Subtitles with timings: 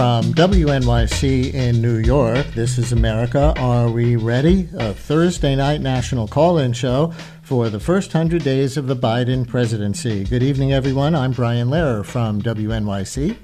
[0.00, 2.46] from WNYC in New York.
[2.54, 3.52] This is America.
[3.58, 4.66] Are we ready?
[4.78, 9.46] A Thursday night national call in show for the first 100 days of the Biden
[9.46, 10.24] presidency.
[10.24, 11.14] Good evening, everyone.
[11.14, 13.36] I'm Brian Lehrer from WNYC.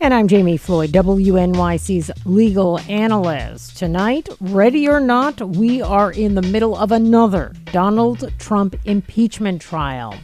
[0.00, 3.76] And I'm Jami Floyd, WNYC's legal analyst.
[3.76, 10.14] Tonight, ready or not, we are in the middle of another Donald Trump impeachment trial.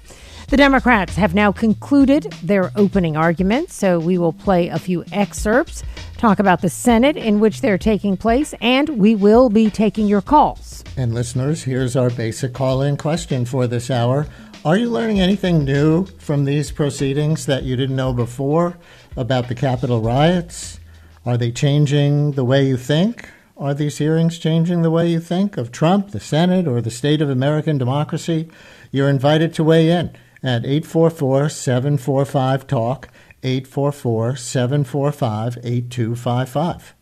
[0.49, 5.83] The Democrats have now concluded their opening arguments, so we will play a few excerpts,
[6.16, 10.23] talk about the Senate in which they're taking place, and we will be taking your
[10.23, 10.83] calls.
[10.97, 14.27] And listeners, here's our basic call in question for this hour.
[14.65, 18.77] Are you learning anything new from these proceedings that you didn't know before?
[19.19, 20.79] about the Capitol riots?
[21.27, 23.29] Are they changing the way you think?
[23.57, 27.21] Are these hearings changing the way you think of Trump, the Senate, or the state
[27.21, 28.49] of American democracy?
[28.93, 33.09] You're invited to weigh in at 844 745 TALK,
[33.42, 36.95] 844 745 8255.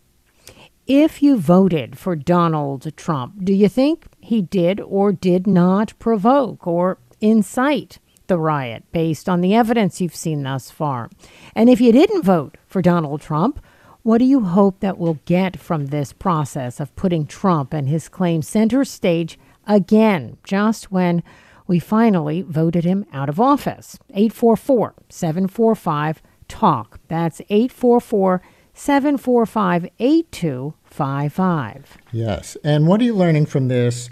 [0.87, 6.67] If you voted for Donald Trump, do you think he did or did not provoke
[6.67, 11.11] or incite the riot based on the evidence you've seen thus far?
[11.57, 13.61] And if you didn't vote for Donald Trump,
[14.03, 18.09] what do you hope that we'll get from this process of putting Trump and his
[18.09, 21.25] claims center stage again, just when
[21.67, 23.99] we finally voted him out of office?
[24.11, 26.99] 844 745 TALK.
[27.09, 28.43] That's 844
[28.75, 31.99] 745 8255.
[32.13, 32.57] Yes.
[32.63, 34.11] And what are you learning from this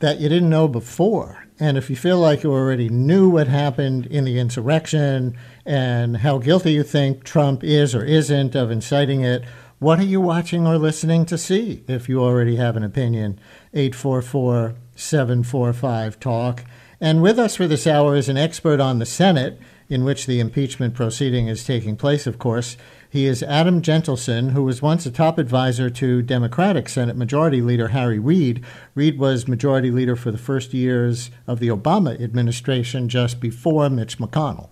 [0.00, 1.46] that you didn't know before?
[1.58, 6.38] And if you feel like you already knew what happened in the insurrection and how
[6.38, 9.44] guilty you think Trump is or isn't of inciting it,
[9.78, 13.40] what are you watching or listening to see if you already have an opinion?
[13.74, 16.64] 844 745 TALK.
[17.02, 19.58] And with us for this hour is an expert on the Senate,
[19.88, 22.76] in which the impeachment proceeding is taking place, of course.
[23.10, 27.88] He is Adam Jentleson, who was once a top advisor to Democratic Senate Majority Leader
[27.88, 28.64] Harry Reid.
[28.94, 34.18] Reid was Majority Leader for the first years of the Obama administration, just before Mitch
[34.18, 34.68] McConnell.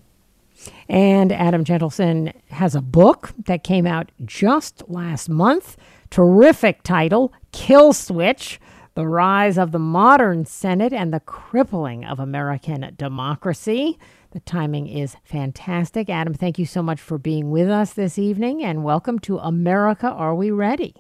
[0.88, 5.76] And Adam Jentleson has a book that came out just last month.
[6.10, 8.60] Terrific title Kill Switch
[8.94, 13.96] The Rise of the Modern Senate and the Crippling of American Democracy.
[14.32, 16.10] The timing is fantastic.
[16.10, 20.08] Adam, thank you so much for being with us this evening and welcome to America
[20.08, 20.94] Are We Ready?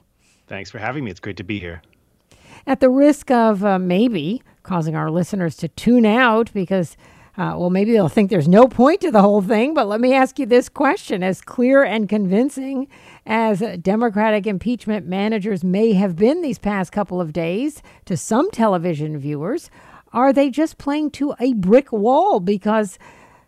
[0.46, 1.10] Thanks for having me.
[1.10, 1.82] It's great to be here.
[2.64, 6.96] At the risk of uh, maybe causing our listeners to tune out because,
[7.36, 10.12] uh, well, maybe they'll think there's no point to the whole thing, but let me
[10.12, 12.88] ask you this question as clear and convincing
[13.26, 19.18] as Democratic impeachment managers may have been these past couple of days to some television
[19.18, 19.70] viewers.
[20.12, 22.98] Are they just playing to a brick wall because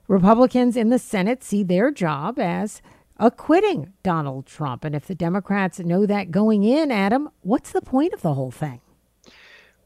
[0.09, 2.83] Republicans in the Senate see their job as
[3.17, 4.85] acquitting Donald Trump.
[4.85, 8.51] And if the Democrats know that going in, Adam, what's the point of the whole
[8.51, 8.81] thing?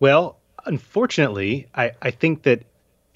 [0.00, 2.64] Well, unfortunately, I, I think that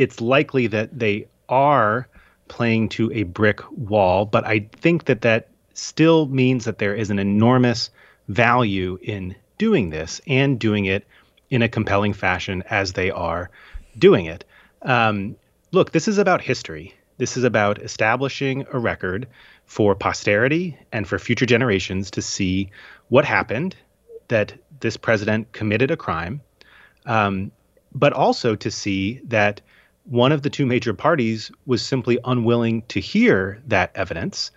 [0.01, 2.09] it's likely that they are
[2.49, 7.11] playing to a brick wall, but I think that that still means that there is
[7.11, 7.91] an enormous
[8.27, 11.07] value in doing this and doing it
[11.51, 13.51] in a compelling fashion as they are
[13.99, 14.43] doing it.
[14.81, 15.37] Um,
[15.71, 16.95] look, this is about history.
[17.19, 19.29] This is about establishing a record
[19.67, 22.71] for posterity and for future generations to see
[23.11, 23.77] what happened,
[24.29, 26.41] that this president committed a crime,
[27.05, 27.53] um,
[27.95, 29.61] but also to see that
[30.05, 34.51] one of the two major parties was simply unwilling to hear that evidence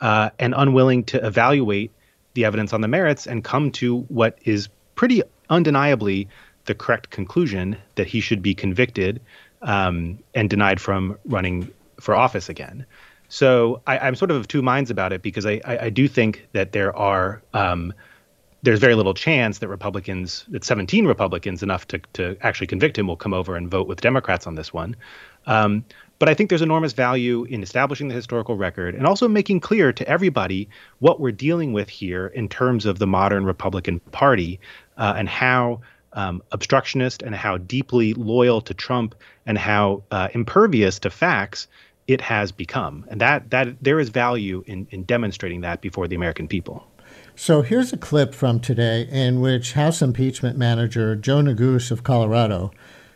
[0.00, 1.90] uh, and unwilling to evaluate
[2.34, 6.28] the evidence on the merits and come to what is pretty undeniably
[6.66, 9.20] the correct conclusion that he should be convicted
[9.62, 12.86] um, and denied from running for office again.
[13.28, 16.08] So I, am sort of of two minds about it because I, I, I do
[16.08, 17.92] think that there are um,
[18.62, 23.06] there's very little chance that Republicans, that 17 Republicans enough to to actually convict him,
[23.06, 24.96] will come over and vote with Democrats on this one.
[25.46, 25.84] Um,
[26.18, 29.90] but I think there's enormous value in establishing the historical record and also making clear
[29.94, 30.68] to everybody
[30.98, 34.60] what we're dealing with here in terms of the modern Republican Party
[34.98, 35.80] uh, and how
[36.12, 39.14] um, obstructionist and how deeply loyal to Trump
[39.46, 41.68] and how uh, impervious to facts
[42.06, 43.06] it has become.
[43.08, 46.84] And that that there is value in, in demonstrating that before the American people.
[47.42, 52.70] So here's a clip from today in which House impeachment manager Joe Neguse of Colorado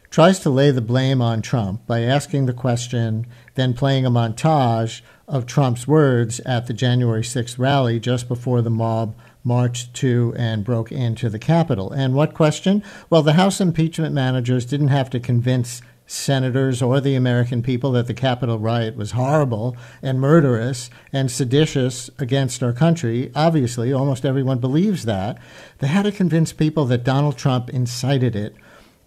[0.08, 5.02] tries to lay the blame on Trump by asking the question, then playing a montage
[5.28, 10.64] of Trump's words at the January 6th rally just before the mob marched to and
[10.64, 11.92] broke into the Capitol.
[11.92, 12.82] And what question?
[13.10, 18.06] Well, the House impeachment managers didn't have to convince senators or the American people that
[18.06, 23.30] the Capitol riot was horrible and murderous and seditious against our country.
[23.34, 25.38] Obviously, almost everyone believes that.
[25.78, 28.54] They had to convince people that Donald Trump incited it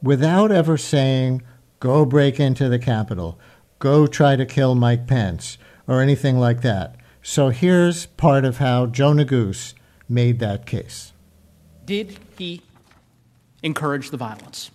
[0.01, 1.43] without ever saying,
[1.79, 3.39] go break into the Capitol,
[3.79, 5.57] go try to kill Mike Pence,
[5.87, 6.95] or anything like that.
[7.21, 9.73] So here's part of how Joe Neguse
[10.09, 11.13] made that case.
[11.85, 12.61] Did he
[13.63, 14.71] encourage the violence?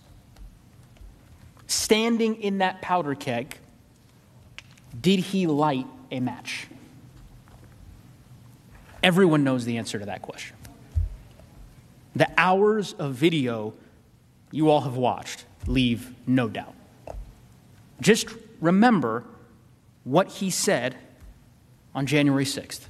[1.73, 3.57] Standing in that powder keg,
[5.01, 6.67] did he light a match?
[9.03, 10.55] Everyone knows the answer to that question.
[12.15, 13.73] The hours of video
[14.51, 16.75] you all have watched leave no doubt.
[18.03, 18.29] Just
[18.61, 19.25] remember
[20.05, 20.95] what he said
[21.95, 22.83] on January 6th.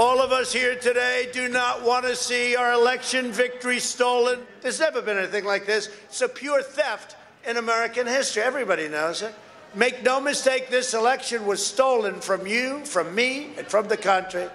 [0.00, 4.40] All of us here today do not want to see our election victory stolen.
[4.62, 5.90] There's never been anything like this.
[6.06, 7.16] It's a pure theft
[7.46, 8.42] in American history.
[8.42, 9.34] Everybody knows it.
[9.74, 14.48] Make no mistake, this election was stolen from you, from me, and from the country.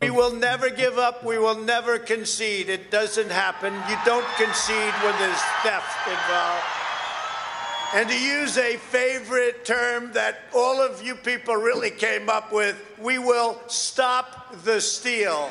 [0.00, 1.24] We will never give up.
[1.24, 2.68] We will never concede.
[2.68, 3.74] It doesn't happen.
[3.74, 6.83] You don't concede when there's theft involved.
[7.94, 12.76] And to use a favorite term that all of you people really came up with,
[13.00, 15.48] we will stop the steal.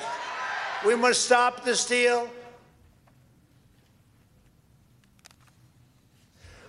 [0.85, 2.29] We must stop the steal.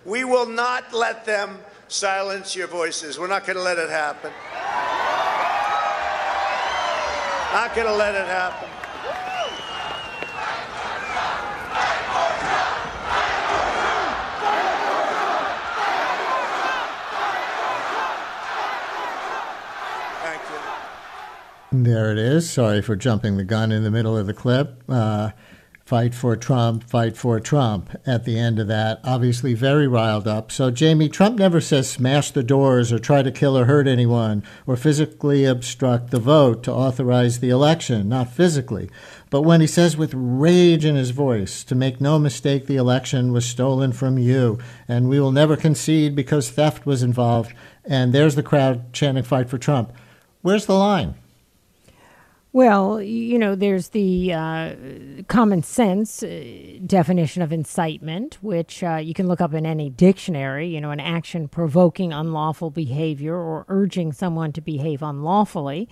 [0.05, 1.57] We will not let them
[1.89, 3.19] silence your voices.
[3.19, 4.31] We're not going to let it happen.
[7.53, 8.69] Not going to let it happen.
[20.25, 20.57] Thank you.
[21.83, 22.49] There it is.
[22.49, 24.83] Sorry for jumping the gun in the middle of the clip.
[24.87, 25.31] Uh,
[25.83, 28.99] fight for Trump, fight for Trump at the end of that.
[29.03, 30.51] Obviously, very riled up.
[30.51, 34.43] So, Jami, Trump never says smash the doors or try to kill or hurt anyone
[34.65, 38.89] or physically obstruct the vote to authorize the election, not physically.
[39.29, 43.31] But when he says with rage in his voice, to make no mistake, the election
[43.31, 48.35] was stolen from you and we will never concede because theft was involved, and there's
[48.35, 49.91] the crowd chanting fight for Trump.
[50.41, 51.15] Where's the line?
[52.55, 54.75] Well, you know, there's the uh,
[55.27, 60.69] common sense uh, definition of incitement, which uh, you can look up in any dictionary,
[60.69, 65.89] you know, an action provoking unlawful behavior or urging someone to behave unlawfully.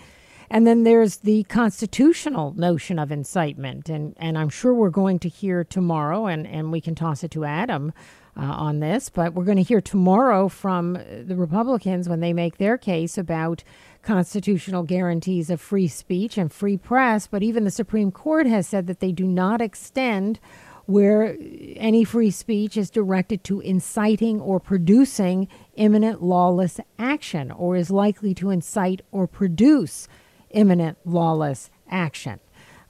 [0.49, 3.89] And then there's the constitutional notion of incitement.
[3.89, 7.31] And, and I'm sure we're going to hear tomorrow, and, and we can toss it
[7.31, 7.91] to Adam
[8.35, 12.57] uh, on this, but we're going to hear tomorrow from the Republicans when they make
[12.57, 13.63] their case about
[14.01, 18.87] constitutional guarantees of free speech and free press, but even the Supreme Court has said
[18.87, 20.39] that they do not extend
[20.85, 21.37] where
[21.77, 28.33] any free speech is directed to inciting or producing imminent lawless action or is likely
[28.33, 30.07] to incite or produce
[30.49, 32.39] imminent lawless action.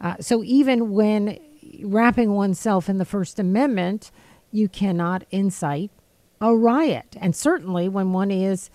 [0.02, 1.40] Uh, so even when
[1.84, 4.12] wrapping oneself in the First Amendment,
[4.54, 5.92] you cannot incite
[6.40, 7.18] a riot.
[7.20, 8.70] And certainly when one is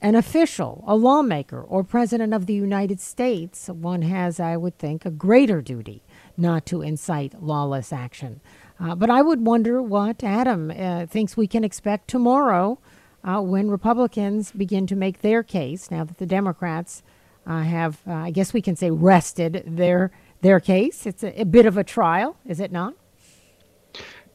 [0.00, 5.06] an official, a lawmaker, or president of the United States, one has, I would think,
[5.06, 6.02] a greater duty
[6.36, 8.40] not to incite lawless action.
[8.80, 12.78] Uh, but I would wonder what Adam uh, thinks we can expect tomorrow
[13.22, 17.04] uh, when Republicans begin to make their case, now that the Democrats
[17.46, 20.10] uh, have, uh, I guess we can say, rested their,
[20.40, 21.06] their case.
[21.06, 22.94] It's a, a bit of a trial, is it not?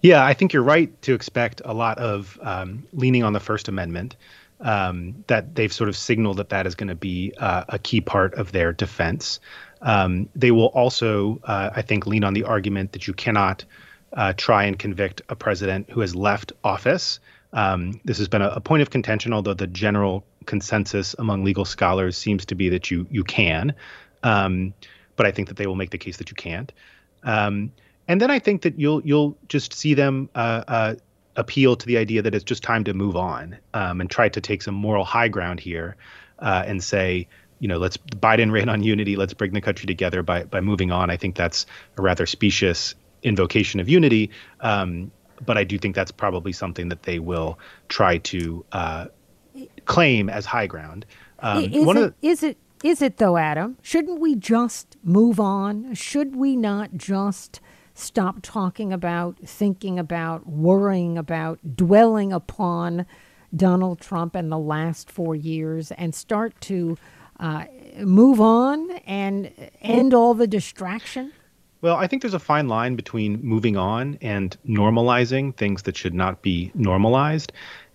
[0.01, 3.68] Yeah, I think you're right to expect a lot of um, leaning on the First
[3.68, 4.16] Amendment
[4.60, 8.01] um, that they've sort of signaled that that is going to be uh, a key
[8.01, 9.39] part of their defense.
[9.82, 13.66] Um, they will also, uh, I think, lean on the argument that you cannot
[14.13, 17.20] uh, try and convict a president who has left office.
[17.54, 21.66] Um, this has been a, a, point of contention, although the general consensus among legal
[21.66, 23.74] scholars seems to be that you you can.
[24.24, 24.74] Um,
[25.16, 26.72] but I think that they will make the case that you can't.
[28.08, 30.96] And then I think that you'll you'll just see them uh, uh,
[31.36, 34.42] appeal to the idea that it's just time to move on um, and try to
[34.42, 35.96] take some moral high ground here
[36.40, 37.28] uh, and say,
[37.60, 39.16] you know, let's Biden ran on unity.
[39.16, 41.10] Let's bring the country together by by moving on.
[41.10, 41.66] I think that's
[41.98, 44.30] a rather specious invocation of unity.
[44.62, 45.12] Um,
[45.46, 47.60] but I do think that's probably something that they will
[47.90, 49.06] try to uh,
[49.86, 51.06] claim as high ground.
[51.40, 53.78] Um, is, it, the, is it is it though, Adam?
[53.82, 55.94] Shouldn't we just move on?
[55.94, 57.60] Should we not just
[57.98, 63.06] stop talking about, thinking about, worrying about, dwelling upon
[63.56, 66.98] Donald Trump and the last four years and start to
[67.39, 67.66] uh,
[68.00, 69.51] move on and
[69.82, 71.32] end all the distraction?
[71.82, 76.13] Well, I think there's a fine line between moving on and normalizing things that should
[76.13, 77.51] not be normalized.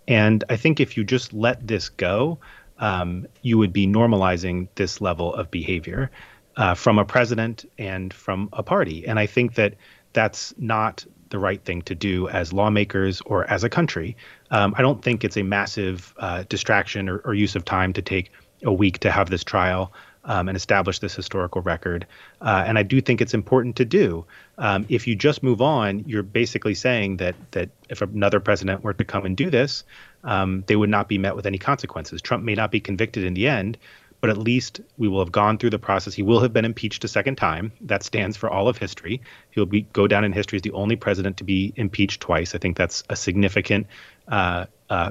[0.08, 2.38] And I think if you just let this go,
[2.78, 6.10] um, you would be normalizing this level of behavior
[6.56, 9.06] uh, from a president and from a party.
[9.06, 9.74] And I think that
[10.12, 14.16] that's not the right thing to do as lawmakers or as a country.
[14.50, 18.02] Um, I don't think it's a massive uh, distraction or, or, use of time to
[18.02, 18.30] take
[18.64, 19.94] a week to have this trial
[20.24, 22.06] um, and establish this historical record.
[22.40, 24.24] Uh, and I do think it's important to do.
[24.58, 28.92] Um, if you just move on, you're basically saying that that if another president were
[28.92, 29.84] to come and do this,
[30.24, 32.22] um, they would not be met with any consequences.
[32.22, 33.78] Trump may not be convicted in the end,
[34.22, 36.14] but at least we will have gone through the process.
[36.14, 37.72] He will have been impeached a second time.
[37.80, 39.20] That stands for all of history.
[39.50, 42.54] He'll be go down in history as the only president to be impeached twice.
[42.54, 43.88] I think that's a significant
[44.28, 45.10] uh, uh,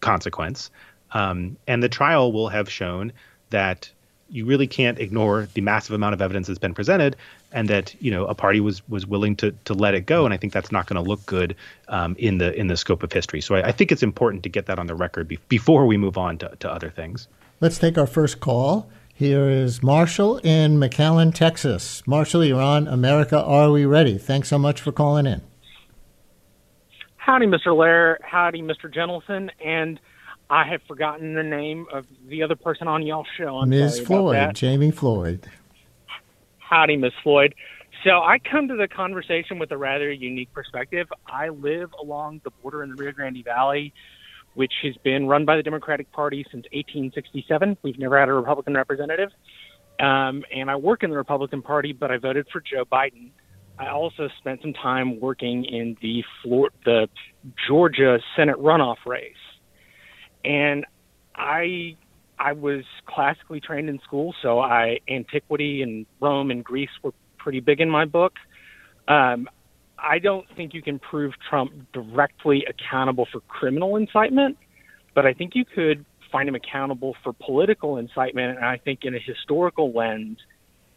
[0.00, 0.72] consequence.
[1.12, 3.12] Um, and the trial will have shown
[3.50, 3.90] that
[4.28, 7.14] you really can't ignore the massive amount of evidence that's been presented,
[7.52, 10.24] and that you know a party was was willing to to let it go.
[10.24, 11.54] And I think that's not going to look good
[11.86, 13.40] um, in the in the scope of history.
[13.40, 15.96] So I, I, think it's important to get that on the record be, before we
[15.96, 17.28] move on to, to other things.
[17.60, 18.88] Let's take our first call.
[19.12, 22.06] Here is Marshall in McAllen, Texas.
[22.06, 23.42] Marshall, you're on America.
[23.42, 24.16] Are we ready?
[24.16, 25.42] Thanks so much for calling in.
[27.16, 27.76] Howdy, Mr.
[27.76, 28.20] Lair.
[28.22, 28.92] Howdy, Mr.
[28.94, 29.50] Jentleson.
[29.64, 29.98] And
[30.48, 33.58] I have forgotten the name of the other person on y'all show.
[33.58, 33.98] I'm Ms.
[33.98, 35.48] Floyd, Jami Floyd.
[36.58, 37.12] Howdy, Ms.
[37.24, 37.56] Floyd.
[38.04, 41.08] So I come to the conversation with a rather unique perspective.
[41.26, 43.92] I live along the border in the Rio Grande Valley,
[44.58, 47.78] which has been run by the Democratic Party since 1867.
[47.82, 49.30] We've never had a Republican representative.
[50.00, 53.30] Um, and I work in the Republican Party, but I voted for Joe Biden.
[53.78, 56.24] I also spent some time working in the
[56.84, 57.08] the
[57.68, 59.34] Georgia Senate runoff race
[60.44, 60.84] and
[61.34, 61.96] I
[62.38, 67.60] I was classically trained in school, so I antiquity and Rome and Greece were pretty
[67.60, 68.34] big in my book.
[69.08, 69.48] Um,
[69.98, 74.56] I don't think you can prove Trump directly accountable for criminal incitement,
[75.14, 78.56] but I think you could find him accountable for political incitement.
[78.56, 80.38] And I think in a historical lens,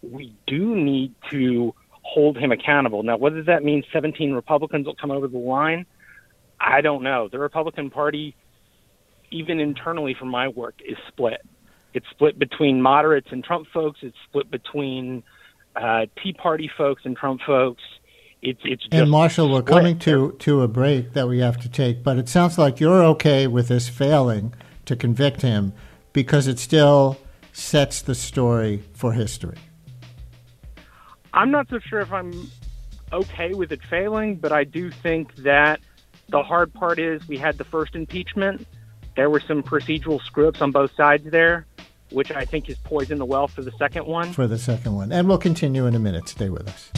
[0.02, 3.04] we do need to hold him accountable.
[3.04, 5.86] Now, whether that means 17 Republicans will come over the line,
[6.60, 7.30] I don't know.
[7.32, 8.36] The Republican Party
[9.32, 11.42] even internally from my work, is split.
[11.94, 14.00] It's split between moderates and Trump folks.
[14.02, 15.24] It's split between
[15.76, 17.82] uh, Tea Party folks and Trump folks.
[18.42, 21.70] It's it's just and Marshall, we're coming to to a break that we have to
[21.70, 24.54] take, but it sounds like you're okay with this failing
[24.86, 25.74] to convict him
[26.12, 27.18] because it still
[27.54, 29.58] sets the story for history.
[31.34, 32.50] I'm not so sure if I'm
[33.14, 35.80] okay with it failing, but I do think that
[36.30, 38.66] the hard part is we had the first impeachment
[39.16, 41.66] there were some procedural screw ups on both sides there,
[42.12, 44.32] which I think has poisoned the well for the second one.
[44.32, 45.12] For the second one.
[45.12, 46.30] And we'll continue in a minute.
[46.30, 46.92] Stay with us.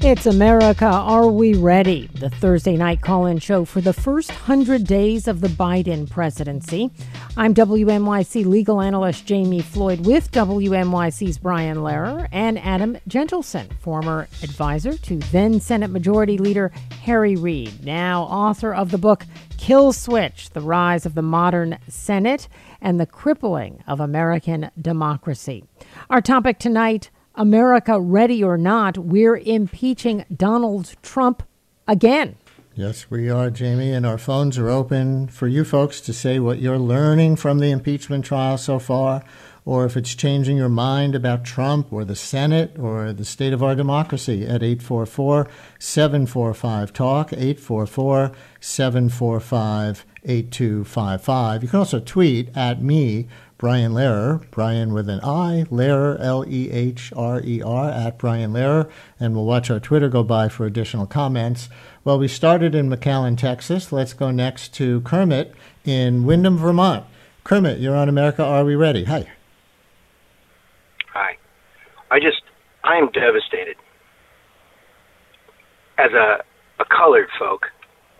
[0.00, 0.86] It's America.
[0.86, 2.06] Are we ready?
[2.14, 6.92] The Thursday night call in show for the first 100 days of the Biden presidency.
[7.36, 14.96] I'm WNYC legal analyst Jami Floyd with WNYC's Brian Lehrer and Adam Jentleson, former advisor
[14.98, 16.70] to then Senate Majority Leader
[17.02, 19.26] Harry Reid, now author of the book
[19.56, 22.46] Kill Switch The Rise of the Modern Senate
[22.80, 25.64] and the Crippling of American Democracy.
[26.08, 31.44] Our topic tonight America ready or not, we're impeaching Donald Trump
[31.86, 32.36] again.
[32.74, 36.58] Yes, we are, Jami, and our phones are open for you folks to say what
[36.58, 39.24] you're learning from the impeachment trial so far,
[39.64, 43.62] or if it's changing your mind about Trump or the Senate or the state of
[43.62, 51.62] our democracy at 844 745 TALK, 844 745 8255.
[51.62, 53.26] You can also tweet at me
[53.58, 58.52] Brian Lehrer, Brian with an I, Lehrer, L E H R E R, at Brian
[58.52, 58.88] Lehrer,
[59.18, 61.68] and we'll watch our Twitter go by for additional comments.
[62.04, 63.90] Well, we started in McAllen, Texas.
[63.90, 65.52] Let's go next to Kermit
[65.84, 67.04] in Windham, Vermont.
[67.42, 68.44] Kermit, you're on America.
[68.44, 69.04] Are we ready?
[69.04, 69.28] Hi.
[71.12, 71.36] Hi.
[72.12, 72.42] I just,
[72.84, 73.74] I am devastated.
[75.98, 76.44] As a,
[76.78, 77.66] a colored folk,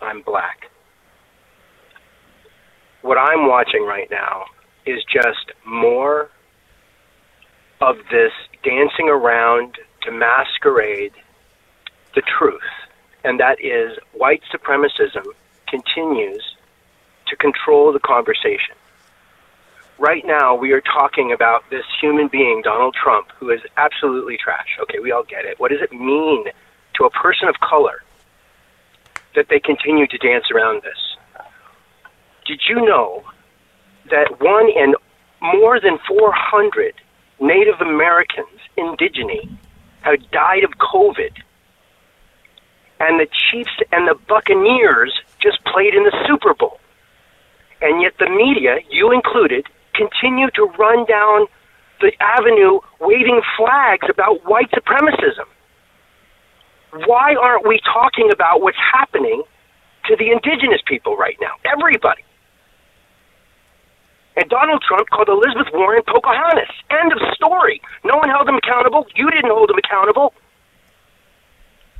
[0.01, 0.63] I'm black.
[3.03, 4.43] What I'm watching right now
[4.89, 6.29] is just more
[7.81, 8.31] of this
[8.63, 11.13] dancing around to masquerade
[12.15, 12.61] the truth,
[13.23, 15.23] and that is white supremacism
[15.67, 16.55] continues
[17.27, 18.75] to control the conversation.
[19.99, 24.77] Right now, we are talking about this human being, Donald Trump, who is absolutely trash.
[24.81, 25.59] Okay, we all get it.
[25.59, 26.45] What does it mean
[26.95, 28.01] to a person of color
[29.35, 31.45] that they continue to dance around this?
[32.45, 33.23] Did you know
[34.09, 34.95] that one in
[35.41, 36.93] more than 400
[37.39, 39.45] Native Americans, indigenous,
[40.01, 41.31] have died of COVID.
[42.99, 46.79] And the Chiefs and the Buccaneers just played in the Super Bowl.
[47.81, 51.47] And yet the media, you included, continue to run down
[52.01, 55.47] the avenue waving flags about white supremacism.
[57.05, 59.43] Why aren't we talking about what's happening
[60.07, 61.55] to the indigenous people right now?
[61.65, 62.23] Everybody.
[64.37, 66.69] And Donald Trump called Elizabeth Warren Pocahontas.
[66.89, 67.81] End of story.
[68.03, 69.05] No one held him accountable.
[69.15, 70.33] You didn't hold him accountable.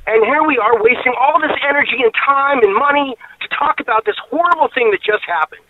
[0.06, 4.04] And here we are wasting all this energy and time and money to talk about
[4.04, 5.60] this horrible thing that just happened.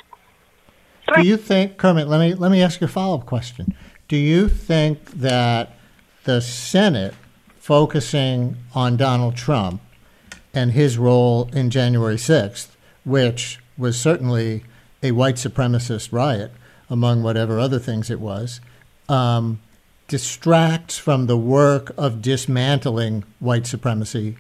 [1.09, 3.75] So Do you think, Kermit, let me, let me ask you a follow up question.
[4.09, 5.73] Do you think that
[6.25, 7.15] the Senate
[7.59, 9.81] focusing on Donald Trump
[10.55, 12.69] and his role in January 6th,
[13.05, 14.65] which was certainly
[15.03, 16.53] a white supremacist riot,
[16.89, 18.61] among whatever other things it was,
[19.09, 19.61] um,
[20.09, 24.37] distracts from the work of dismantling white supremacy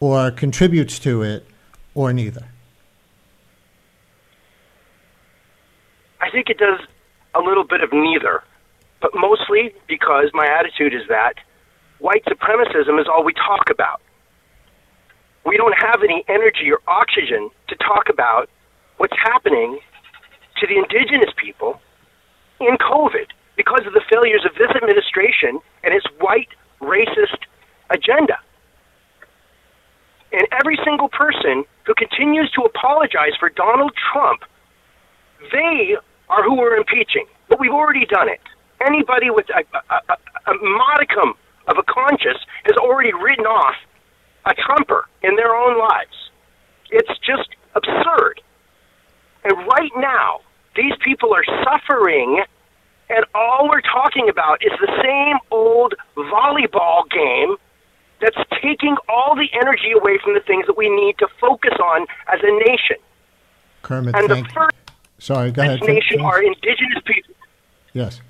[0.00, 1.46] or contributes to it
[1.94, 2.46] or neither?
[6.20, 6.80] I think it does
[7.34, 8.42] a little bit of neither,
[9.00, 11.34] but mostly because my attitude is that
[11.98, 14.00] white supremacism is all we talk about.
[15.44, 18.50] We don't have any energy or oxygen to talk about
[18.98, 19.80] what's happening
[20.60, 21.80] to the indigenous people
[22.60, 26.48] in COVID because of the failures of this administration and its white
[26.80, 27.42] racist
[27.90, 28.38] agenda.
[30.32, 34.42] And every single person who continues to apologize for Donald Trump,
[35.52, 35.96] they
[36.28, 37.26] are who we're impeaching.
[37.48, 38.40] But we've already done it.
[38.84, 41.34] Anybody with a, a, a, modicum
[41.66, 43.74] of a conscience has already written off
[44.44, 46.30] a Trumper in their own lives.
[46.90, 48.40] It's just absurd.
[49.44, 50.40] And right now,
[50.78, 52.42] these people are suffering,
[53.10, 57.56] and all we're talking about is the same old volleyball game
[58.20, 62.06] that's taking all the energy away from the things that we need to focus on
[62.32, 62.96] as a nation.
[63.82, 64.76] Kermit, and the first
[65.18, 65.80] Sorry, go ahead.
[65.82, 67.34] nation are indigenous people.
[67.92, 68.20] Yes.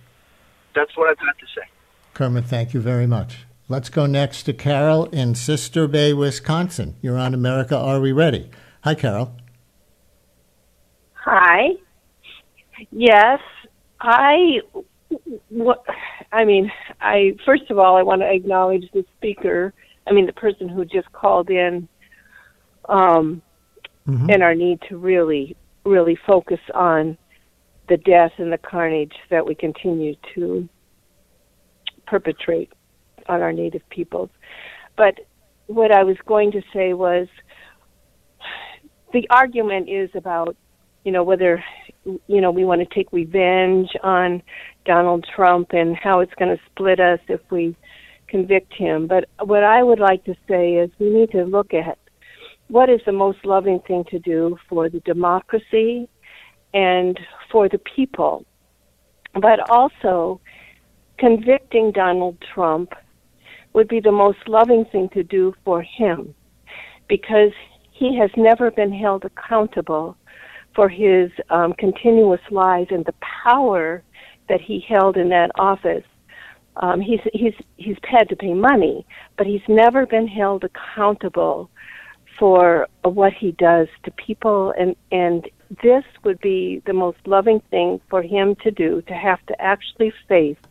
[0.74, 1.66] That's what I've got to say.
[2.14, 3.46] Kermit, thank you very much.
[3.68, 6.96] Let's go next to Carol in Sister Bay, Wisconsin.
[7.02, 8.50] You're on America Are We Ready?
[8.84, 9.34] Hi, Carol.
[11.14, 11.76] Hi.
[12.90, 13.40] Yes,
[14.00, 14.60] I.
[15.48, 15.84] What
[16.32, 19.72] I mean, I first of all, I want to acknowledge the speaker.
[20.06, 21.88] I mean, the person who just called in,
[22.88, 23.42] um,
[24.06, 24.30] mm-hmm.
[24.30, 27.16] and our need to really, really focus on
[27.88, 30.68] the death and the carnage that we continue to
[32.06, 32.72] perpetrate
[33.28, 34.30] on our native peoples.
[34.96, 35.20] But
[35.66, 37.28] what I was going to say was
[39.12, 40.56] the argument is about,
[41.04, 41.62] you know, whether
[42.26, 44.42] you know, we want to take revenge on
[44.84, 47.76] Donald Trump and how it's going to split us if we
[48.28, 49.06] convict him.
[49.06, 51.98] But what I would like to say is we need to look at
[52.68, 56.08] what is the most loving thing to do for the democracy
[56.74, 57.18] and
[57.50, 58.44] for the people.
[59.34, 60.40] But also,
[61.18, 62.92] convicting Donald Trump
[63.72, 66.34] would be the most loving thing to do for him
[67.08, 67.52] because
[67.92, 70.16] he has never been held accountable
[70.78, 74.00] for his um, continuous lies and the power
[74.48, 76.04] that he held in that office.
[76.76, 79.04] Um, he's he's he's had to pay money,
[79.36, 81.68] but he's never been held accountable
[82.38, 85.48] for what he does to people, and and
[85.82, 90.12] this would be the most loving thing for him to do to have to actually
[90.28, 90.62] face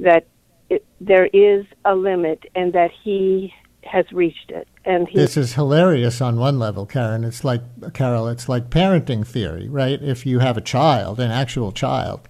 [0.00, 0.26] that
[0.68, 3.54] it, there is a limit and that he
[3.86, 4.68] has reached it.
[4.84, 7.24] And he, this is hilarious on one level, Karen.
[7.24, 7.62] It's like
[7.94, 8.28] Carol.
[8.28, 10.00] It's like parenting theory, right?
[10.02, 12.20] If you have a child, an actual child,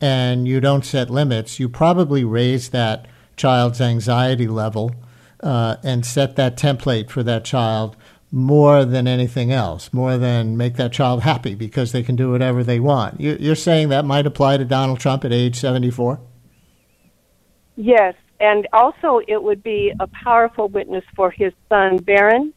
[0.00, 4.94] and you don't set limits, you probably raise that child's anxiety level
[5.42, 7.96] uh, and set that template for that child
[8.32, 12.62] more than anything else, more than make that child happy because they can do whatever
[12.62, 13.20] they want.
[13.20, 16.20] You're saying that might apply to Donald Trump at age 74?
[17.76, 22.52] Yes, and also it would be a powerful witness for his son Barron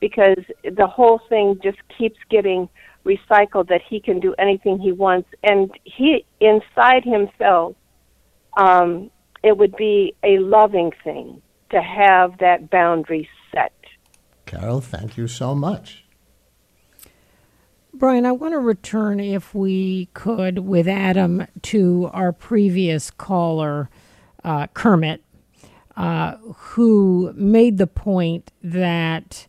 [0.00, 2.68] because the whole thing just keeps getting
[3.06, 5.28] recycled that he can do anything he wants.
[5.42, 7.74] And he inside himself
[8.56, 9.10] um
[9.42, 13.72] it would be a loving thing to have that boundary set.
[14.46, 16.04] Carol thank you so much.
[17.94, 23.88] Brian i want to return if we could with adam to our previous caller
[24.44, 25.22] uh, Kermit,
[25.96, 29.46] uh, who made the point that,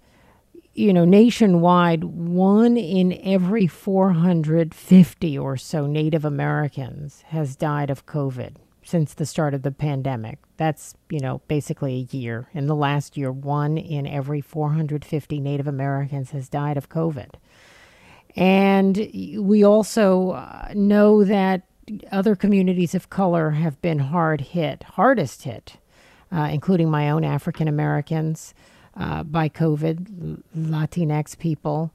[0.74, 8.56] you know, nationwide, one in every 450 or so Native Americans has died of COVID.
[8.88, 10.38] since the start of the pandemic.
[10.58, 12.48] That's, you know, basically a year.
[12.54, 17.32] In the last year, one in every 450 Native Americans has died of COVID.
[18.36, 18.96] And
[19.40, 21.64] we also uh, know that
[22.12, 25.78] other communities of color have been hard hit, hardest hit,
[26.32, 28.54] uh, including my own African Americans
[28.98, 31.92] uh, by COVID, Latinx people.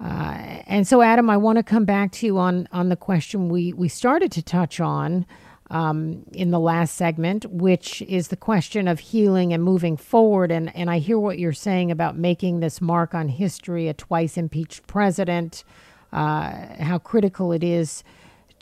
[0.00, 3.48] Uh, and so, Adam, I want to come back to you on, on the question
[3.48, 5.24] we, we started to touch on
[5.70, 10.50] um, in the last segment, which is the question of healing and moving forward.
[10.50, 14.36] And, and I hear what you're saying about making this mark on history, a twice
[14.36, 15.64] impeached president,
[16.12, 18.04] uh, how critical it is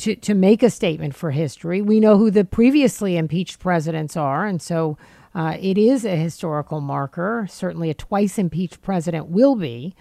[0.03, 1.81] to, to make a statement for history.
[1.81, 4.99] We know who the previously impeached presidents are, and so
[5.33, 7.47] uh, it is a historical marker.
[7.49, 9.95] Certainly, a twice impeached president will be.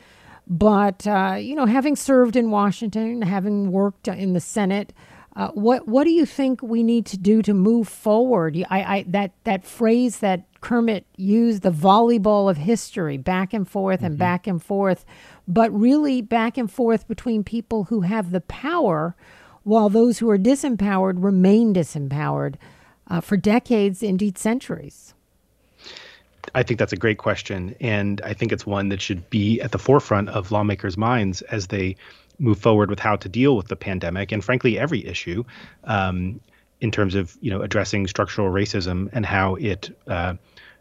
[0.48, 4.92] But, uh, you know, having served in Washington, having worked in the Senate,
[5.36, 8.58] uh, what what do you think we need to do to move forward?
[8.70, 14.00] I, I that that phrase that Kermit used, the volleyball of history, back and forth
[14.00, 14.08] mm-hmm.
[14.08, 15.06] and back and forth,
[15.48, 19.16] but really back and forth between people who have the power,
[19.63, 22.56] while those who are disempowered remain disempowered
[23.08, 25.13] uh, for decades, indeed centuries.
[26.56, 29.71] I think that's a great question, and I think it's one that should be at
[29.71, 31.95] the forefront of lawmakers' minds as they
[32.39, 35.43] move forward with how to deal with the pandemic and frankly every issue
[35.84, 36.39] um,
[36.82, 40.34] in terms of you know addressing structural racism and how it uh,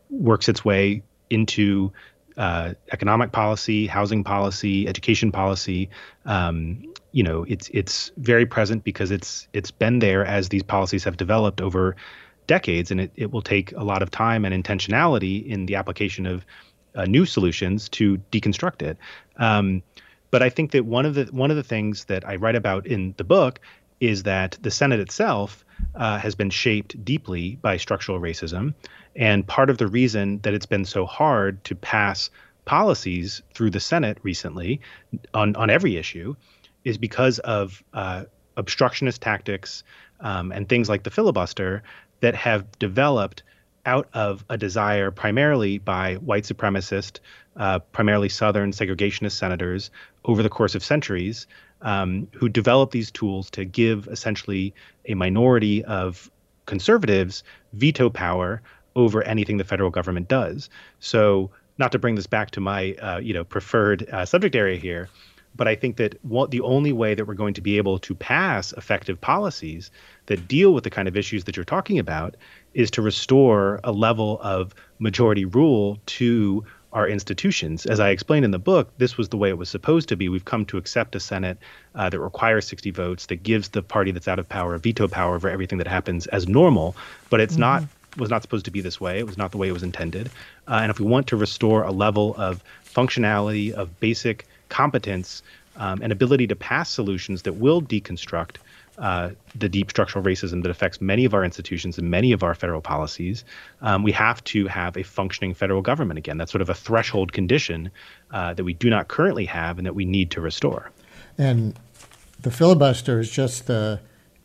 [0.08, 1.92] works its way into
[2.36, 5.90] uh, economic policy, housing policy, education policy.
[6.24, 11.04] Um, you know, it's it's very present because it's it's been there as these policies
[11.04, 11.96] have developed over
[12.46, 16.26] decades, and it, it will take a lot of time and intentionality in the application
[16.26, 16.44] of
[16.94, 18.98] uh, new solutions to deconstruct it.
[19.36, 19.82] Um,
[20.30, 22.86] but I think that one of the one of the things that I write about
[22.86, 23.60] in the book
[24.00, 25.64] is that the Senate itself
[25.94, 28.74] uh, has been shaped deeply by structural racism,
[29.16, 32.30] and part of the reason that it's been so hard to pass
[32.64, 34.80] policies through the Senate recently
[35.34, 36.36] on on every issue
[36.84, 38.24] is because of uh,
[38.56, 39.84] obstructionist tactics
[40.20, 41.82] um, and things like the filibuster
[42.20, 43.42] that have developed
[43.86, 47.20] out of a desire primarily by white supremacist,
[47.56, 49.90] uh, primarily Southern segregationist senators
[50.24, 51.46] over the course of centuries
[51.80, 54.74] um, who developed these tools to give essentially
[55.06, 56.30] a minority of
[56.66, 57.42] conservatives
[57.72, 58.62] veto power
[58.96, 60.68] over anything the federal government does.
[60.98, 64.76] So, not to bring this back to my uh, you know preferred uh, subject area
[64.76, 65.09] here,
[65.57, 68.14] but I think that what, the only way that we're going to be able to
[68.14, 69.90] pass effective policies
[70.26, 72.37] that deal with the kind of issues that you're talking about
[72.74, 77.87] is to restore a level of majority rule to our institutions.
[77.87, 80.29] As I explained in the book, this was the way it was supposed to be.
[80.29, 81.59] We've come to accept a Senate
[81.94, 85.37] uh, that requires 60 votes, that gives the party that's out of power veto power
[85.37, 86.96] over everything that happens as normal,
[87.29, 87.61] but it's mm-hmm.
[87.61, 87.85] not
[88.16, 89.18] was not supposed to be this way.
[89.18, 90.30] It was not the way it was intended.
[90.68, 95.42] Uh, and if we want to restore a level of functionality, of basic competence,
[95.76, 98.56] um, and ability to pass solutions that will deconstruct
[98.98, 102.54] uh, the deep structural racism that affects many of our institutions and many of our
[102.54, 103.44] federal policies,
[103.80, 106.36] um, we have to have a functioning federal government again.
[106.36, 107.90] That's sort of a threshold condition
[108.30, 110.90] uh, that we do not currently have and that we need to restore.
[111.38, 111.78] And
[112.40, 114.00] the filibuster is just the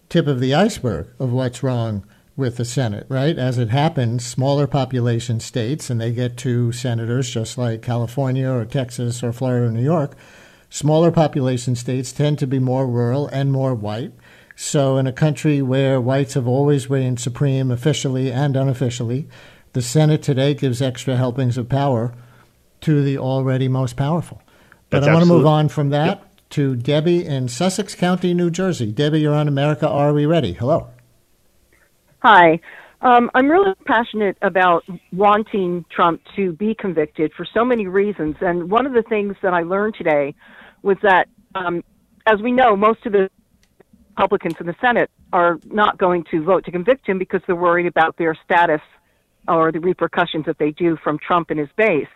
[0.07, 2.05] tip of the iceberg of what's wrong
[2.37, 3.37] with the Senate, right?
[3.37, 8.65] As it happens, smaller population states, and they get two senators just like California or
[8.65, 10.15] Texas or Florida or New York,
[10.69, 14.11] smaller population states tend to be more rural and more white.
[14.57, 19.27] So, in a country where whites have always reigned supreme officially and unofficially,
[19.73, 22.13] the Senate today gives extra helpings of power
[22.81, 24.41] to the already most powerful.
[24.89, 26.49] But That's I want to move on from that yep.
[26.51, 28.91] to Debbie in Sussex County, New Jersey.
[28.91, 30.53] Debbie, you're on America Are We Ready?
[30.53, 30.89] Hello.
[32.27, 32.59] Hi.
[33.03, 34.83] Um, I'm really passionate about
[35.13, 38.35] wanting Trump to be convicted for so many reasons.
[38.41, 40.33] And one of the things that I learned today
[40.81, 41.83] was that, um,
[42.25, 43.29] as we know, most of the
[44.17, 47.85] Republicans in the Senate are not going to vote to convict him because they're worried
[47.85, 48.81] about their status
[49.47, 52.07] or the repercussions that they do from Trump and his base.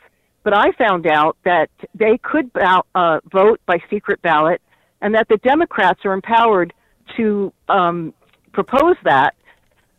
[0.44, 4.60] But I found out that they could uh, vote by secret ballot
[5.02, 6.74] and that the Democrats are empowered
[7.16, 8.16] to um,
[8.54, 9.36] propose that.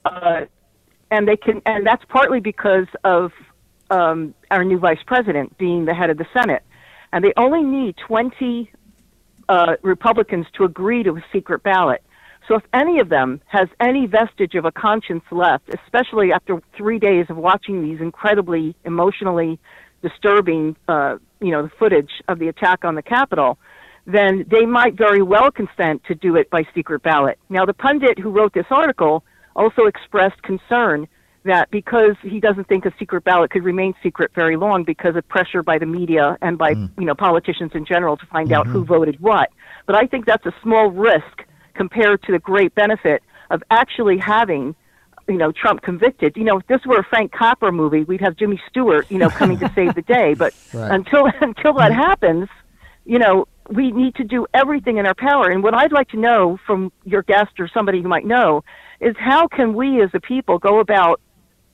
[0.04, 0.42] Uh,
[1.10, 3.32] and they can, and that's partly because of
[3.90, 6.62] um, our new vice president being the head of the Senate.
[7.12, 8.70] And they only need 20
[9.48, 12.02] uh, Republicans to agree to a secret ballot.
[12.46, 16.98] So if any of them has any vestige of a conscience left, especially after three
[16.98, 19.58] days of watching these incredibly emotionally
[20.02, 23.58] disturbing, uh, you know, the footage of the attack on the Capitol,
[24.06, 27.38] then they might very well consent to do it by secret ballot.
[27.48, 29.22] Now, the pundit who wrote this article
[29.61, 31.07] also expressed concern
[31.44, 35.27] that because he doesn't think a secret ballot could remain secret very long because of
[35.29, 36.90] pressure by the media and by mm.
[36.99, 38.61] you know politicians in general to find mm-hmm.
[38.61, 38.92] out who mm-hmm.
[38.92, 39.51] voted what.
[39.87, 41.44] But I think that's a small risk
[41.75, 44.75] compared to the great benefit of actually having
[45.29, 46.37] you know Trump convicted.
[46.37, 49.31] You know, if this were a Frank Capra movie, we'd have Jimmy Stewart, you know,
[49.31, 50.35] coming to save the day.
[50.35, 50.90] But right.
[50.92, 52.49] until until that happens,
[53.07, 55.49] you know, we need to do everything in our power.
[55.49, 58.62] And what I'd like to know from your guest or somebody who might know
[59.00, 61.20] is how can we as a people go about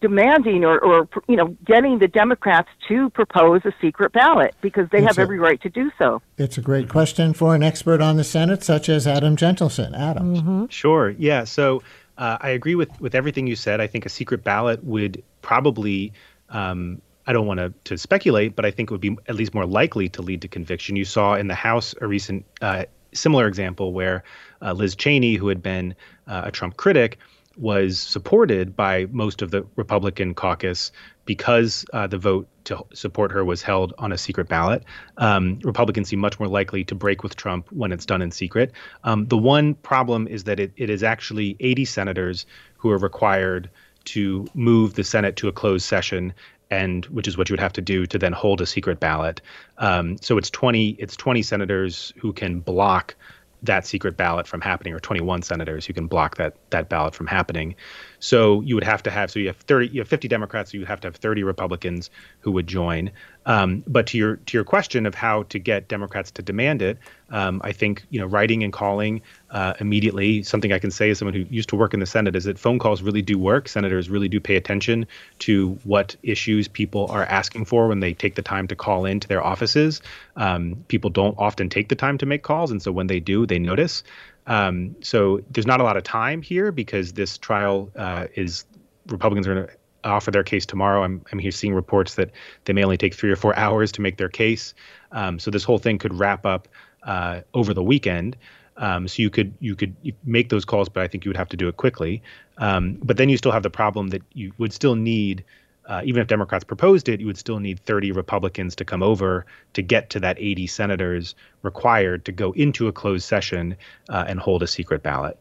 [0.01, 4.99] demanding or, or you know getting the Democrats to propose a secret ballot because they
[4.99, 6.21] it's have a, every right to do so.
[6.37, 9.95] It's a great question for an expert on the Senate, such as Adam Jentleson.
[9.95, 10.67] Adam, mm-hmm.
[10.69, 11.45] sure, yeah.
[11.45, 11.83] So
[12.19, 13.81] uh, I agree with with everything you said.
[13.81, 16.13] I think a secret ballot would probably.
[16.49, 19.53] Um, I don't want to, to speculate, but I think it would be at least
[19.53, 20.95] more likely to lead to conviction.
[20.95, 22.85] You saw in the House a recent uh,
[23.17, 24.25] similar example where
[24.63, 25.95] uh, Liz Cheney, who had been
[26.27, 27.19] uh, a Trump critic,
[27.57, 30.93] was supported by most of the Republican caucus
[31.25, 34.85] because uh, the vote to support her was held on a secret ballot.
[35.17, 38.73] Um, Republicans seem much more likely to break with Trump when it's done in secret.
[39.05, 43.71] Um, the one problem is that it, it is actually 80 senators who are required
[44.07, 46.33] to move the Senate to a closed session
[46.71, 49.41] and which is what you would have to do to then hold a secret ballot.
[49.79, 53.15] Um, so it's 20 it's 20 senators who can block
[53.63, 57.27] that secret ballot from happening, or 21 senators who can block that that ballot from
[57.27, 57.75] happening.
[58.19, 60.79] So you would have to have so you have 30, you have 50 Democrats, so
[60.79, 63.11] you have to have 30 Republicans who would join.
[63.47, 66.99] Um, but to your to your question of how to get Democrats to demand it,
[67.31, 70.43] um, I think you know writing and calling uh, immediately.
[70.43, 72.59] Something I can say as someone who used to work in the Senate is that
[72.59, 73.69] phone calls really do work.
[73.69, 75.07] Senators really do pay attention
[75.41, 79.29] to what issues people are asking for when they take the time to call into
[79.29, 80.03] their offices.
[80.35, 83.47] Um, people don't often take the time to make calls, and so when they do,
[83.47, 84.03] they notice.
[84.49, 88.65] Um, so there's not a lot of time here because this trial uh, is
[89.07, 89.73] Republicans are going to
[90.11, 91.03] offer their case tomorrow.
[91.03, 92.31] I'm, I'm here seeing reports that
[92.65, 94.75] they may only take three or four hours to make their case.
[95.13, 96.69] Um, so this whole thing could wrap up
[97.03, 98.37] uh, over the weekend.
[98.79, 101.49] Um, so you could you could make those calls, but I think you would have
[101.51, 102.23] to do it quickly.
[102.59, 105.45] Um, but then you still have the problem that you would still need,
[105.87, 109.47] uh, even if Democrats proposed it, you would still need 30 Republicans to come over
[109.73, 113.77] to get to that 80 senators required to go into a closed session
[114.11, 115.39] uh, and hold a secret ballot.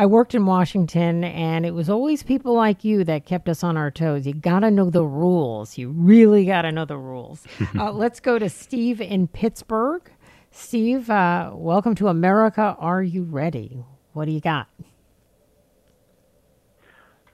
[0.00, 3.76] I worked in Washington, and it was always people like you that kept us on
[3.76, 4.26] our toes.
[4.26, 5.76] You got to know the rules.
[5.76, 7.44] You really got to know the rules.
[7.78, 10.10] uh, let's go to Steve in Pittsburgh.
[10.52, 12.74] Steve, uh, welcome to America.
[12.78, 13.84] Are you ready?
[14.14, 14.68] What do you got?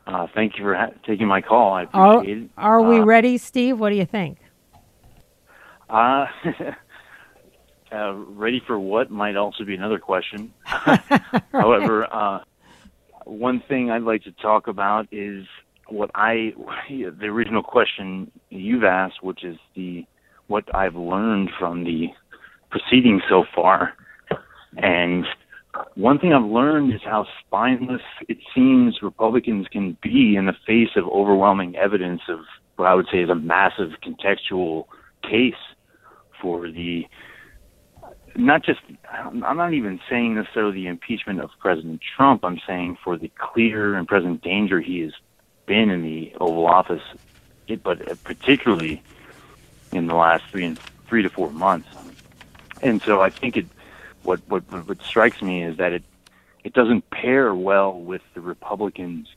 [0.09, 1.73] Uh, thank you for ha- taking my call.
[1.73, 2.51] I appreciate are, it.
[2.59, 3.79] Are we uh, ready, Steve?
[3.79, 4.39] What do you think?
[5.89, 6.27] Uh,
[7.93, 10.53] Uh, ready for what might also be another question.
[11.53, 12.41] However, uh,
[13.27, 15.45] one thing I'd like to talk about is
[15.89, 16.53] what I,
[16.89, 20.05] the original question you've asked, which is the
[20.47, 22.07] what I've learned from the
[22.71, 23.95] proceedings so far.
[24.77, 25.25] And
[25.97, 30.91] one thing I've learned is how spineless it seems Republicans can be in the face
[30.97, 32.41] of overwhelming evidence of
[32.77, 34.85] what I would say is a massive contextual
[35.23, 35.55] case
[36.41, 37.03] for the
[38.37, 42.45] not just I'm not even saying necessarily the impeachment of President Trump.
[42.45, 45.13] I'm saying for the clear and present danger he has
[45.67, 47.03] been in the Oval Office,
[47.83, 49.03] but uh, particularly
[49.93, 51.89] in the last three and three to four months.
[52.83, 53.67] And so I think it
[54.23, 56.05] what what what strikes me is that it
[56.65, 59.29] it doesn't pair well with the Republicans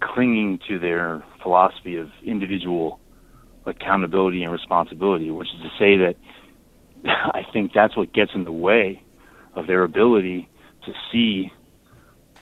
[0.00, 3.00] clinging to their philosophy of individual
[3.66, 6.16] accountability and responsibility, which is to say that
[7.04, 9.02] I think that's what gets in the way
[9.54, 10.48] of their ability
[10.84, 11.52] to see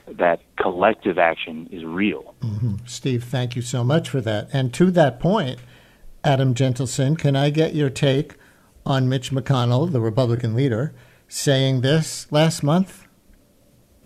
[0.06, 2.34] that collective action is real.
[2.40, 2.76] Mm-hmm.
[2.86, 4.48] Steve, thank you so much for that.
[4.52, 5.58] And to that point,
[6.24, 8.34] Adam Jentleson, can I get your take
[8.86, 10.94] on Mitch McConnell, the Republican leader,
[11.28, 13.06] saying this last month?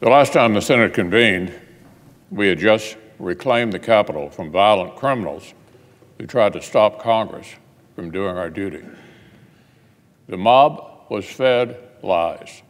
[0.01, 1.53] The last time the Senate convened,
[2.31, 5.55] we had just reclaimed the Capitol from violent criminals
[6.19, 7.47] who tried to stop Congress
[7.95, 8.83] from doing our duty.
[10.33, 12.63] The mob was fed lies.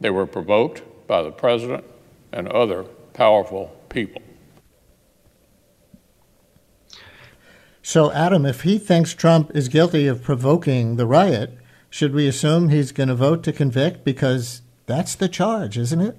[0.00, 1.84] They were provoked by the president
[2.32, 4.22] and other powerful people.
[7.82, 11.58] So, Adam, if he thinks Trump is guilty of provoking the riot,
[11.90, 14.02] should we assume he's going to vote to convict?
[14.02, 16.16] Because that's the charge, isn't it?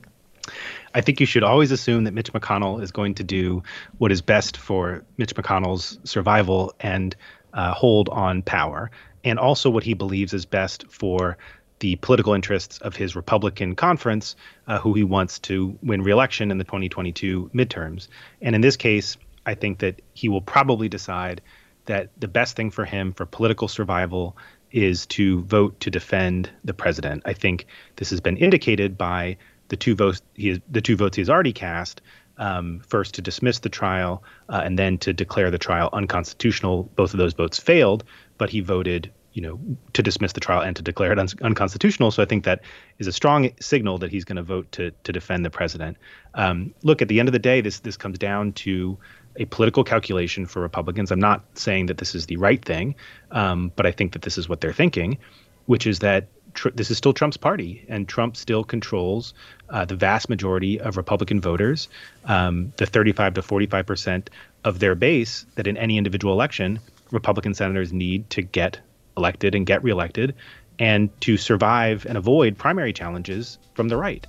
[0.94, 3.64] I think you should always assume that Mitch McConnell is going to do
[3.98, 7.16] what is best for Mitch McConnell's survival and
[7.54, 8.92] uh, hold on power
[9.30, 11.38] and also what he believes is best for
[11.80, 14.36] the political interests of his Republican conference,
[14.68, 18.08] uh, who he wants to win reelection in the 2022 midterms.
[18.42, 21.42] And in this case, I think that he will probably decide
[21.86, 24.36] that the best thing for him for political survival
[24.72, 27.24] is to vote to defend the president.
[27.26, 29.38] I think this has been indicated by
[29.70, 32.02] the two votes he the two votes he has already cast.
[32.40, 36.84] Um, first to dismiss the trial uh, and then to declare the trial unconstitutional.
[36.96, 38.04] Both of those votes failed,
[38.38, 39.60] but he voted you know,
[39.94, 42.10] to dismiss the trial and to declare it un- unconstitutional.
[42.10, 42.62] So I think that
[42.98, 45.98] is a strong signal that he's going to vote to to defend the president.
[46.34, 48.98] Um, look, at the end of the day, this this comes down to
[49.36, 51.12] a political calculation for Republicans.
[51.12, 52.96] I'm not saying that this is the right thing,
[53.30, 55.20] um, but I think that this is what they're thinking,
[55.68, 59.36] which is that tr- this is still Trump's party, and Trump still controls
[59.70, 61.90] uh, the vast majority of Republican voters,
[62.26, 64.30] um, the 35 to 45 percent
[64.64, 66.80] of their base that in any individual election
[67.12, 68.80] Republican senators need to get
[69.18, 70.36] elected and get reelected
[70.80, 74.28] and to survive and avoid primary challenges from the right.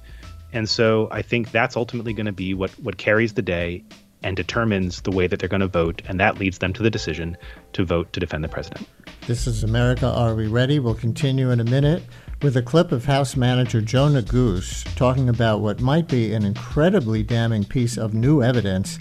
[0.52, 3.84] And so I think that's ultimately going to be what, what carries the day
[4.22, 6.02] and determines the way that they're going to vote.
[6.06, 7.36] And that leads them to the decision
[7.74, 8.88] to vote to defend the president.
[9.26, 10.78] This is America Are We Ready?
[10.78, 12.02] We'll continue in a minute
[12.42, 17.22] with a clip of House Manager Joe Neguse talking about what might be an incredibly
[17.22, 18.98] damning piece of new evidence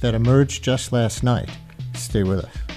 [0.00, 1.50] that emerged just last night.
[1.94, 2.67] Stay with us.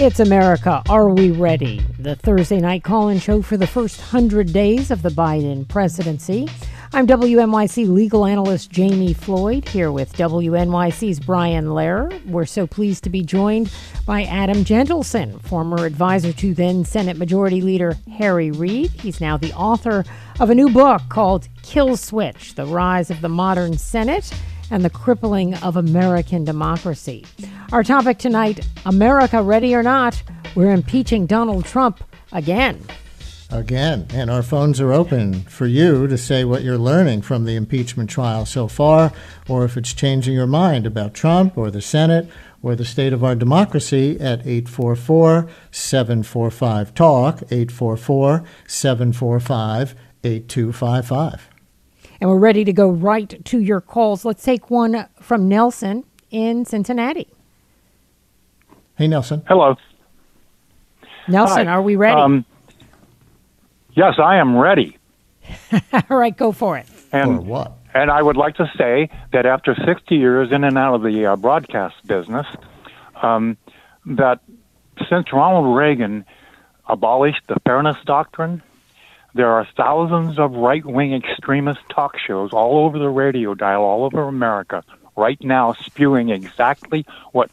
[0.00, 0.80] It's America.
[0.88, 1.84] Are we ready?
[1.98, 6.46] The Thursday night call in show for the first 100 days of the Biden presidency.
[6.92, 12.24] I'm WNYC legal analyst Jami Floyd here with WNYC's Brian Lehrer.
[12.26, 13.72] We're so pleased to be joined
[14.06, 18.92] by Adam Jentleson, former advisor to then Senate Majority Leader Harry Reid.
[18.92, 20.04] He's now the author
[20.38, 24.32] of a new book called Kill Switch The Rise of the Modern Senate
[24.70, 27.24] and the crippling of American democracy.
[27.72, 30.22] Our topic tonight America, ready or not,
[30.54, 32.02] we're impeaching Donald Trump
[32.32, 32.82] again.
[33.50, 37.56] Again, and our phones are open for you to say what you're learning from the
[37.56, 39.10] impeachment trial so far,
[39.48, 42.28] or if it's changing your mind about Trump or the Senate
[42.62, 51.57] or the state of our democracy at 844 745 TALK, 844 745 8255
[52.20, 54.24] and we're ready to go right to your calls.
[54.24, 57.28] Let's take one from Nelson in Cincinnati.
[58.96, 59.42] Hey, Nelson.
[59.46, 59.76] Hello.
[61.28, 61.72] Nelson, Hi.
[61.72, 62.20] are we ready?
[62.20, 62.44] Um,
[63.92, 64.98] yes, I am ready.
[65.92, 66.86] All right, go for it.
[67.12, 67.72] And, for what?
[67.94, 71.26] And I would like to say that after 60 years in and out of the
[71.26, 72.46] uh, broadcast business,
[73.22, 73.56] um,
[74.06, 74.40] that
[75.08, 76.24] since Ronald Reagan
[76.86, 78.62] abolished the Fairness Doctrine,
[79.38, 84.02] there are thousands of right wing extremist talk shows all over the radio dial, all
[84.02, 84.82] over America,
[85.16, 87.48] right now spewing exactly what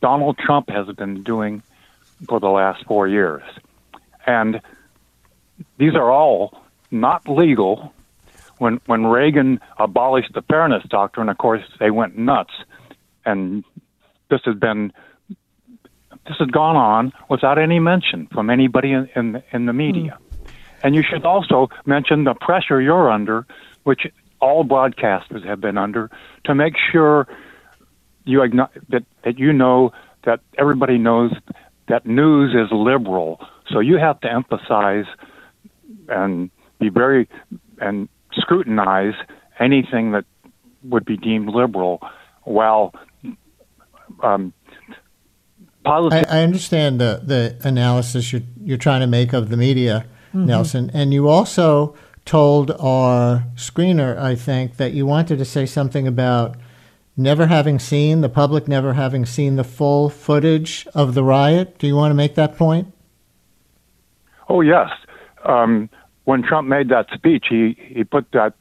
[0.00, 1.60] Donald Trump has been doing
[2.28, 3.42] for the last four years.
[4.24, 4.60] And
[5.76, 7.92] these are all not legal.
[8.58, 12.54] When when Reagan abolished the Fairness Doctrine, of course, they went nuts,
[13.26, 13.64] and
[14.30, 14.92] this has been
[16.28, 20.16] this has gone on without any mention from anybody in in, in the media.
[20.84, 23.46] And you should also mention the pressure you're under,
[23.84, 24.02] which
[24.38, 26.10] all broadcasters have been under,
[26.44, 27.26] to make sure
[28.24, 28.46] you
[28.90, 29.92] that that you know
[30.24, 31.32] that everybody knows
[31.88, 33.40] that news is liberal.
[33.72, 35.06] So you have to emphasize
[36.08, 37.28] and be very
[37.80, 39.14] and scrutinize
[39.58, 40.26] anything that
[40.82, 42.00] would be deemed liberal,
[42.42, 42.94] while
[44.22, 44.52] um,
[45.86, 50.46] I, I, understand the the analysis you're you're trying to make of the media mm-hmm.
[50.46, 50.90] Nelson.
[50.92, 51.94] And you also
[52.24, 56.56] told our screener, I think, that you wanted to say something about
[57.16, 61.78] never having seen, the public never having seen the full footage of the riot.
[61.78, 62.92] Do you want to make that point?
[64.48, 64.88] Oh, yes.
[65.44, 65.88] Um,
[66.24, 68.54] when Trump made that speech, he, he put that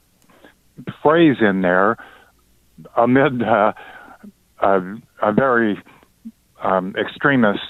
[1.01, 1.97] phrase in there
[2.97, 3.73] amid uh,
[4.59, 5.81] a, a very
[6.62, 7.62] um, extremist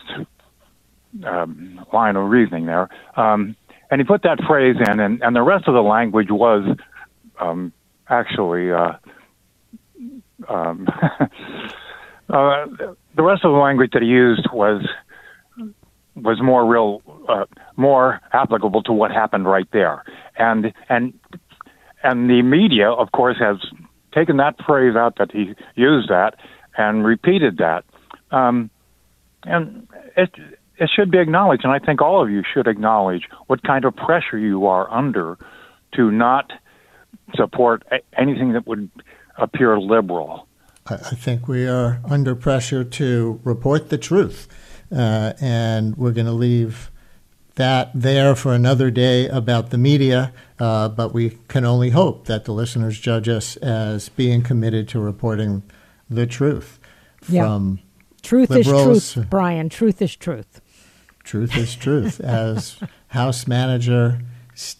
[1.24, 2.90] um, line of reasoning there.
[3.16, 3.56] Um,
[3.92, 6.78] and he put that phrase in, and, and the rest of the language was
[7.40, 7.72] um,
[8.08, 8.94] actually uh,
[10.50, 10.88] um,
[12.30, 12.66] uh,
[13.16, 14.86] the rest of the language that he used was
[16.16, 20.04] was more real, uh, more applicable to what happened right there,
[20.38, 21.14] and and
[22.04, 23.58] and the media, of course, has
[24.14, 26.36] taken that phrase out that he used that
[26.78, 27.84] and repeated that,
[28.32, 28.70] um,
[29.44, 30.32] and it
[30.84, 33.96] it should be acknowledged, and I think all of you should acknowledge what kind of
[33.96, 35.38] pressure you are under
[35.94, 36.52] to not
[37.36, 37.84] support
[38.18, 38.90] anything that would
[39.38, 40.48] appear liberal.
[40.86, 44.48] I, I think we are under pressure to report the truth.
[44.92, 46.92] Uh, and we're going to leave
[47.56, 52.46] that there for another day about the media, uh, but we can only hope that
[52.46, 55.64] the listeners judge us as being committed to reporting
[56.10, 56.80] the truth.
[57.30, 57.46] Yeah.
[57.46, 57.80] From
[58.22, 59.70] truth liberals, is truth, Brian.
[59.70, 60.62] Truth is truth.
[61.24, 64.20] Truth is truth, as House Manager,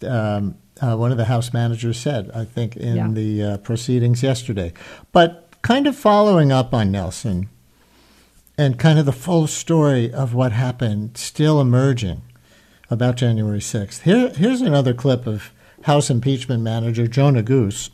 [0.06, 3.08] um, uh, one of the House managers said, I think, in Yeah.
[3.10, 4.74] the uh, proceedings yesterday.
[5.12, 7.50] But kind of following up on Nelson
[8.58, 12.22] and kind of the full story of what happened still emerging
[12.90, 14.02] about January 6th.
[14.02, 15.52] Here, here's another clip of
[15.84, 17.90] House impeachment manager Joe Neguse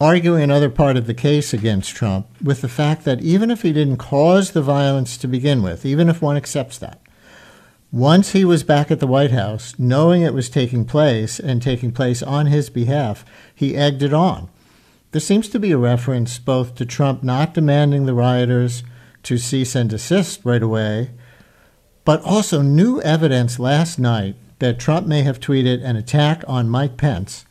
[0.00, 3.72] arguing another part of the case against Trump with the fact that even if he
[3.72, 7.00] didn't cause the violence to begin with, even if one accepts that,
[7.90, 11.90] once he was back at the White House, knowing it was taking place and taking
[11.90, 13.24] place on his behalf,
[13.54, 14.48] he egged it on.
[15.10, 18.84] There seems to be a reference both to Trump not demanding the rioters
[19.24, 21.10] to cease and desist right away,
[22.04, 26.96] but also new evidence last night that Trump may have tweeted an attack on Mike
[26.98, 27.46] Pence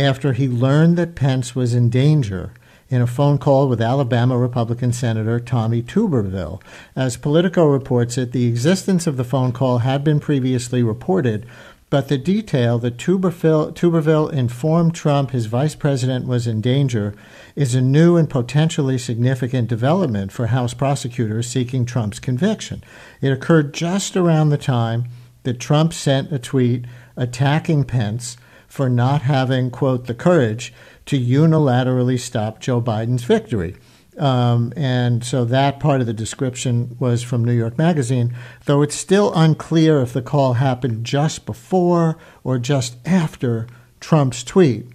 [0.00, 2.52] after he learned that Pence was in danger
[2.88, 6.60] in a phone call with Alabama Republican Senator Tommy Tuberville.
[6.96, 11.46] As Politico reports it, the existence of the phone call had been previously reported,
[11.88, 17.14] but the detail that Tuberville, Tuberville informed Trump his vice president was in danger
[17.54, 22.82] is a new and potentially significant development for House prosecutors seeking Trump's conviction.
[23.20, 25.06] It occurred just around the time
[25.42, 26.84] that Trump sent a tweet
[27.16, 28.36] attacking Pence
[28.70, 30.72] for not having, quote, the courage
[31.04, 33.76] to unilaterally stop Joe Biden's victory.
[34.16, 38.34] Um, and so that part of the description was from New York Magazine,
[38.66, 43.66] though it's still unclear if the call happened just before or just after
[43.98, 44.86] Trump's tweet.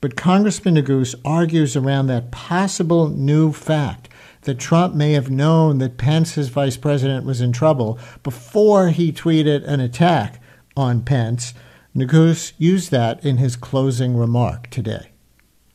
[0.00, 4.08] But Congressman Neguse argues around that possible new fact
[4.42, 9.12] that Trump may have known that Pence, his vice president, was in trouble before he
[9.12, 10.42] tweeted an attack
[10.76, 11.54] on Pence.
[11.94, 15.10] Neguse used that in his closing remark today.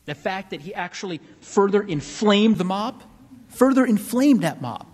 [0.05, 3.03] The fact that he actually further inflamed the mob,
[3.49, 4.86] further inflamed that mob,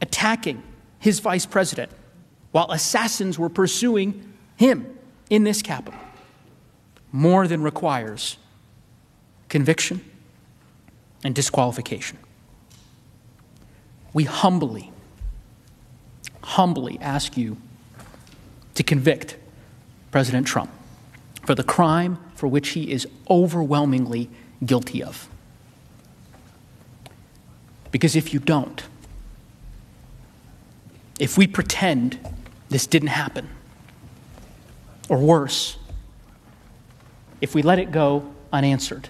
[0.00, 0.62] attacking
[0.98, 1.90] his vice president
[2.52, 4.98] while assassins were pursuing him
[5.28, 6.00] in this capital,
[7.12, 8.38] more than requires
[9.48, 10.04] conviction
[11.22, 12.18] and disqualification.
[14.12, 14.90] We humbly,
[16.42, 17.56] humbly ask you
[18.74, 19.36] to convict
[20.10, 20.70] President Trump
[21.44, 24.28] for the crime for which he is overwhelmingly
[24.64, 25.28] guilty of.
[27.90, 28.82] Because if you don't,
[31.18, 32.18] if we pretend
[32.68, 33.48] this didn't happen,
[35.08, 35.76] or worse,
[37.40, 39.08] if we let it go unanswered,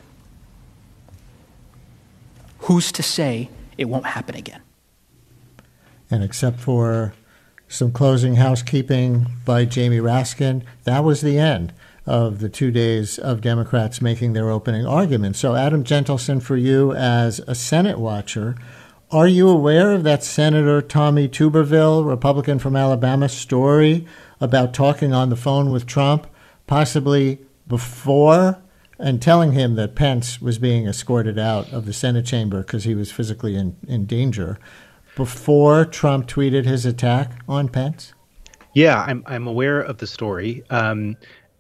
[2.61, 4.63] who's to say it won't happen again?
[6.11, 7.13] And except for
[7.71, 11.73] some closing housekeeping by Jamie Raskin, that was the end
[12.05, 15.39] of the two days of Democrats making their opening arguments.
[15.39, 18.57] So, Adam Jentleson, for you as a Senate watcher,
[19.13, 24.05] are you aware of that Senator Tommy Tuberville, Republican from Alabama, story
[24.41, 26.27] about talking on the phone with Trump,
[26.67, 28.61] possibly before
[28.99, 32.97] and telling him that Pence was being escorted out of the Senate chamber because he
[32.97, 34.59] was physically in, in danger?
[35.21, 38.15] Before Trump tweeted his attack on Pence?
[38.73, 40.63] Yeah, I'm I'm aware of the story.
[40.71, 41.15] Um,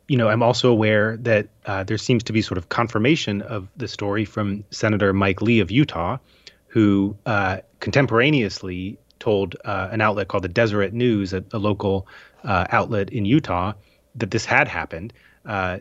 [0.09, 3.69] you know, I'm also aware that uh, there seems to be sort of confirmation of
[3.77, 6.17] the story from Senator Mike Lee of Utah,
[6.69, 12.07] who uh, contemporaneously told uh, an outlet called the Deseret News, a, a local
[12.45, 13.75] uh, outlet in Utah,
[14.15, 15.13] that this had happened.
[15.45, 15.81] Uh,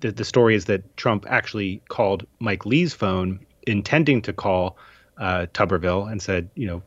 [0.00, 4.76] the, the story is that Trump actually called Mike Lee's phone, intending to call
[5.18, 6.82] uh, Tuberville, and said, you know,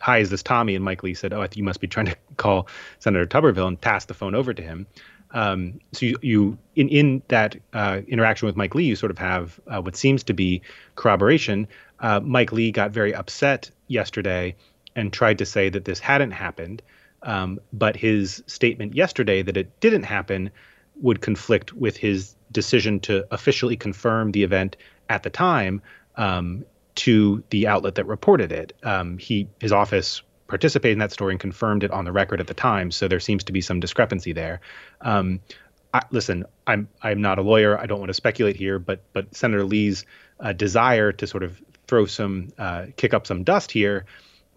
[0.00, 0.74] hi, is this Tommy?
[0.74, 2.68] And Mike Lee said, oh, I think you must be trying to call
[2.98, 4.86] Senator Tuberville and pass the phone over to him.
[5.30, 9.18] Um, so you, you in in that uh, interaction with Mike Lee, you sort of
[9.18, 10.62] have uh, what seems to be
[10.94, 11.68] corroboration.
[12.00, 14.56] Uh, Mike Lee got very upset yesterday
[14.96, 16.82] and tried to say that this hadn't happened,
[17.22, 20.50] um, but his statement yesterday that it didn't happen
[21.00, 24.76] would conflict with his decision to officially confirm the event
[25.10, 25.82] at the time
[26.16, 26.64] um,
[26.98, 28.72] to the outlet that reported it.
[28.82, 32.46] Um, he his office participated in that story and confirmed it on the record at
[32.46, 32.90] the time.
[32.90, 34.60] So there seems to be some discrepancy there.
[35.00, 35.40] Um,
[35.94, 37.78] I, listen, I'm I'm not a lawyer.
[37.78, 40.04] I don't want to speculate here, but but Senator Lee's
[40.40, 44.06] uh, desire to sort of throw some uh, kick up some dust here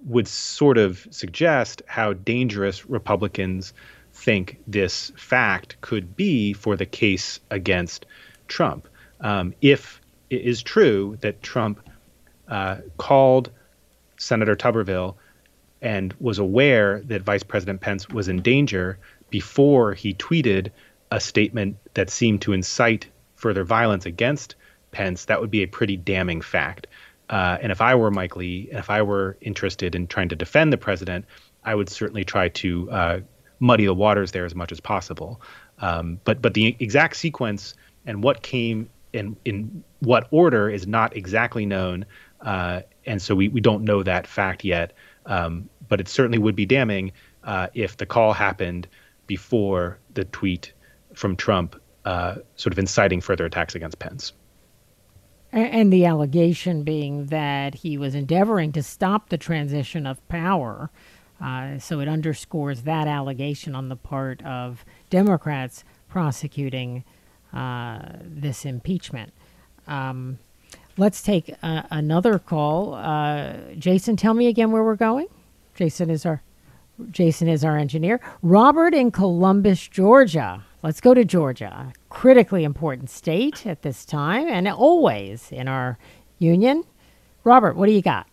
[0.06, 3.74] would sort of suggest how dangerous Republicans
[4.14, 8.08] think this fact could be for the case against
[8.48, 8.88] Trump.
[9.20, 11.88] Um, if it is true that Trump
[12.52, 13.50] uh, called
[14.18, 15.16] Senator Tuberville
[15.82, 19.00] and was aware that Vice President Pence was in danger
[19.32, 20.70] before he tweeted
[21.10, 24.56] a statement that seemed to incite further violence against
[24.92, 26.88] Pence, that would be a pretty damning fact.
[27.30, 30.72] Uh, and if I were Mike Lee, if I were interested in trying to defend
[30.72, 31.26] the president,
[31.64, 33.20] I would certainly try to uh,
[33.60, 35.42] muddy the waters there as much as possible.
[35.80, 37.74] Um, but but the exact sequence
[38.06, 42.06] and what came in in what order is not exactly known,
[42.42, 44.94] uh, and so we, we don't know that fact yet.
[45.26, 47.12] Um, but it certainly would be damning
[47.44, 48.88] uh, if the call happened
[49.28, 50.74] before the tweet
[51.14, 54.34] from Trump, uh, sort of inciting further attacks against Pence.
[55.52, 60.90] And the allegation being that he was endeavoring to stop the transition of power.
[61.42, 67.04] Uh, so it underscores that allegation on the part of Democrats prosecuting
[67.52, 69.34] uh, this impeachment.
[69.88, 70.40] Um,
[70.98, 72.94] let's take uh, another call.
[72.94, 75.28] Uh, Jason, tell me again where we're going.
[75.76, 76.42] Jason is our
[77.10, 78.20] Jason is our engineer.
[78.44, 80.64] Robert in Columbus, Georgia.
[80.84, 85.98] Let's go to Georgia, critically important state at this time and always in our
[86.38, 86.84] union.
[87.44, 88.28] Robert, what do you got?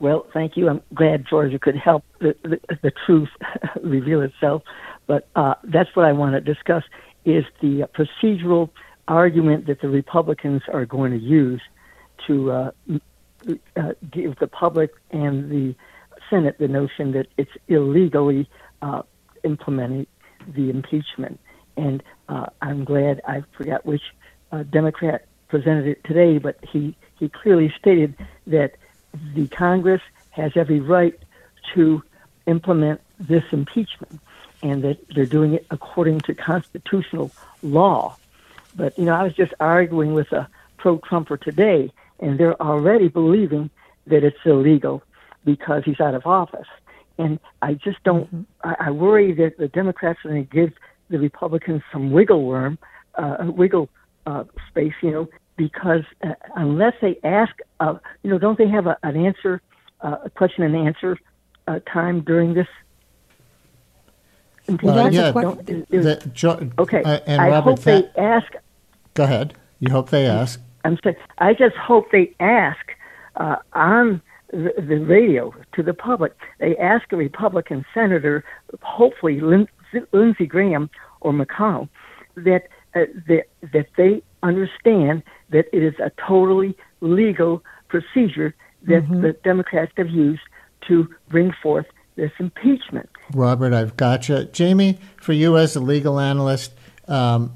[0.00, 0.68] Well, thank you.
[0.68, 3.30] I'm glad Georgia could help the, the, the truth
[3.82, 4.62] reveal itself.
[5.06, 6.84] But uh, that's what I want to discuss
[7.24, 8.70] is the procedural
[9.08, 11.62] argument that the Republicans are going to use
[12.26, 12.70] to uh,
[13.76, 15.74] uh, give the public and the
[16.30, 18.48] Senate the notion that it's illegally
[18.82, 19.02] uh,
[19.44, 20.06] implementing
[20.46, 21.40] the impeachment.
[21.76, 24.02] And uh, I'm glad I forgot which
[24.52, 28.14] uh, Democrat presented it today, but he, he clearly stated
[28.46, 28.76] that
[29.34, 31.18] the Congress has every right
[31.74, 32.02] to
[32.46, 34.20] implement this impeachment
[34.62, 37.30] and that they're doing it according to constitutional
[37.62, 38.16] law.
[38.76, 43.08] But, you know, I was just arguing with a pro Trumper today, and they're already
[43.08, 43.70] believing
[44.06, 45.02] that it's illegal
[45.44, 46.66] because he's out of office.
[47.18, 48.26] And I just don't.
[48.26, 48.42] Mm-hmm.
[48.62, 50.72] I, I worry that the Democrats are going to give
[51.10, 52.78] the Republicans some wiggle worm,
[53.16, 53.88] uh, wiggle
[54.26, 54.94] uh, space.
[55.02, 59.16] You know, because uh, unless they ask, uh, you know, don't they have a, an
[59.16, 59.60] answer,
[60.00, 61.18] uh, a question and answer
[61.66, 62.68] uh, time during this?
[64.68, 67.02] Uh, yeah, the, jo- okay.
[67.02, 68.52] Uh, and I Robert, hope they ask.
[69.14, 69.54] Go ahead.
[69.80, 70.60] You hope they ask.
[70.84, 71.16] I'm sorry.
[71.38, 72.78] I just hope they ask
[73.36, 74.20] uh, on
[74.52, 76.36] the, the radio to the public.
[76.58, 78.44] They ask a Republican senator,
[78.82, 79.68] hopefully Lin-
[80.12, 80.90] Lindsey Graham
[81.20, 81.88] or McConnell,
[82.36, 89.22] that uh, that that they understand that it is a totally legal procedure that mm-hmm.
[89.22, 90.42] the Democrats have used
[90.86, 91.86] to bring forth
[92.18, 93.08] this impeachment.
[93.32, 94.44] Robert, I've got you.
[94.44, 96.72] Jami, for you as a legal analyst,
[97.06, 97.54] um,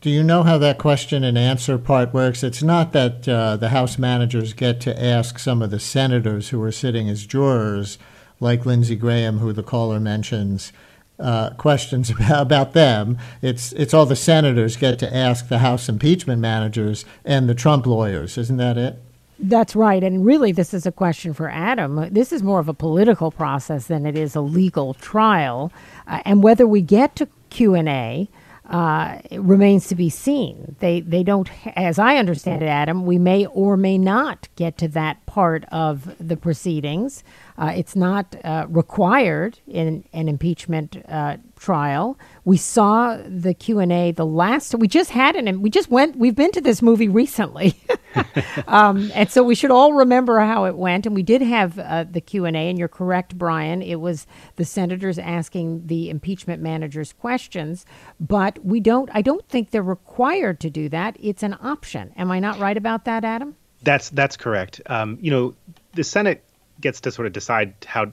[0.00, 2.42] do you know how that question and answer part works?
[2.42, 6.62] It's not that uh, the House managers get to ask some of the senators who
[6.62, 7.98] are sitting as jurors,
[8.38, 10.72] like Lindsey Graham, who the caller mentions,
[11.18, 13.18] uh, questions about, about them.
[13.42, 17.86] It's it's all the senators get to ask the House impeachment managers and the Trump
[17.86, 18.38] lawyers.
[18.38, 19.02] Isn't that it?
[19.38, 20.02] That's right.
[20.02, 22.08] And really, this is a question for Adam.
[22.12, 25.72] This is more of a political process than it is a legal trial.
[26.06, 28.28] Uh, and whether we get to Q and A
[28.68, 30.76] uh, remains to be seen.
[30.80, 33.04] They they don't, as I understand it, Adam.
[33.04, 37.22] We may or may not get to that part of the proceedings.
[37.58, 42.18] Uh, it's not uh, required in an impeachment uh, trial.
[42.44, 44.74] We saw the Q and A the last.
[44.74, 45.60] We just had an.
[45.60, 46.16] We just went.
[46.16, 47.76] We've been to this movie recently,
[48.66, 51.06] um, and so we should all remember how it went.
[51.06, 52.70] And we did have uh, the Q and A.
[52.70, 53.82] And you're correct, Brian.
[53.82, 57.84] It was the senators asking the impeachment managers questions,
[58.20, 59.10] but we don't.
[59.12, 61.16] I don't think they're required to do that.
[61.20, 62.12] It's an option.
[62.16, 63.56] Am I not right about that, Adam?
[63.82, 64.80] That's that's correct.
[64.86, 65.54] Um, you know,
[65.92, 66.44] the Senate
[66.80, 68.12] gets to sort of decide how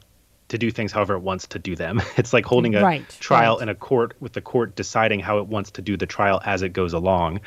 [0.51, 2.01] to do things however it wants to do them.
[2.17, 3.63] It's like holding a right, trial right.
[3.63, 6.61] in a court with the court deciding how it wants to do the trial as
[6.61, 7.39] it goes along.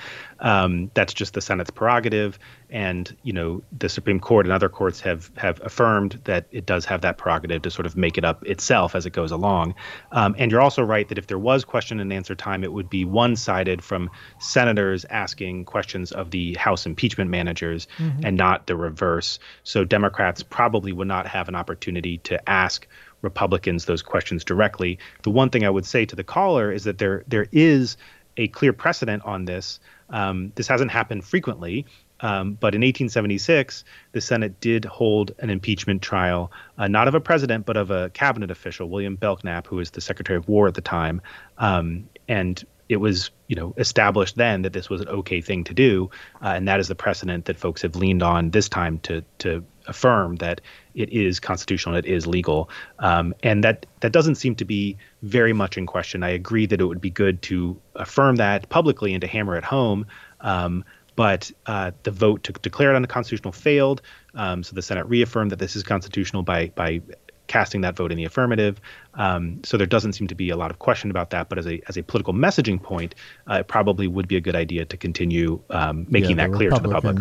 [0.44, 2.38] Um, that's just the Senate's prerogative,
[2.68, 6.84] and you know the Supreme Court and other courts have have affirmed that it does
[6.84, 9.74] have that prerogative to sort of make it up itself as it goes along.
[10.12, 12.90] Um, and you're also right that if there was question and answer time, it would
[12.90, 18.26] be one-sided from senators asking questions of the House impeachment managers mm-hmm.
[18.26, 19.38] and not the reverse.
[19.62, 22.86] So Democrats probably would not have an opportunity to ask
[23.22, 24.98] Republicans those questions directly.
[25.22, 27.96] The one thing I would say to the caller is that there there is
[28.36, 29.80] a clear precedent on this.
[30.14, 31.86] Um, this hasn't happened frequently,
[32.20, 37.20] um, but in 1876, the Senate did hold an impeachment trial, uh, not of a
[37.20, 40.74] president, but of a cabinet official, William Belknap, who was the Secretary of War at
[40.74, 41.20] the time.
[41.58, 45.74] Um, and it was you know established then that this was an okay thing to
[45.74, 46.10] do,
[46.42, 49.64] uh, and that is the precedent that folks have leaned on this time to to
[49.86, 50.60] affirm that
[50.94, 55.54] it is constitutional, it is legal, um, and that that doesn't seem to be very
[55.54, 56.22] much in question.
[56.22, 59.64] I agree that it would be good to affirm that publicly and to hammer it
[59.64, 60.06] home.
[60.42, 60.84] Um,
[61.16, 64.02] but uh, the vote to declare it unconstitutional failed.
[64.34, 67.00] Um, so the Senate reaffirmed that this is constitutional by by
[67.46, 68.80] casting that vote in the affirmative.
[69.14, 71.48] Um, so there doesn't seem to be a lot of question about that.
[71.48, 73.14] But as a as a political messaging point,
[73.48, 76.70] uh, it probably would be a good idea to continue um, making yeah, that clear
[76.70, 77.16] to the public.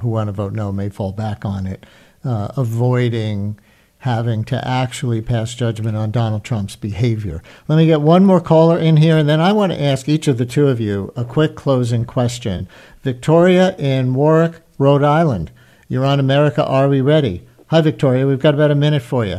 [0.00, 1.84] Who want to vote no may fall back on it,
[2.24, 3.58] uh, avoiding
[4.04, 7.42] having to actually pass judgment on Donald Trump's behavior.
[7.68, 10.28] Let me get one more caller in here, and then I want to ask each
[10.28, 12.68] of the two of you a quick closing question.
[13.02, 15.50] Victoria in Warwick, Rhode Island.
[15.88, 16.62] You're on America.
[16.62, 17.46] Are we ready?
[17.68, 18.26] Hi, Victoria.
[18.26, 19.38] We've got about a minute for you.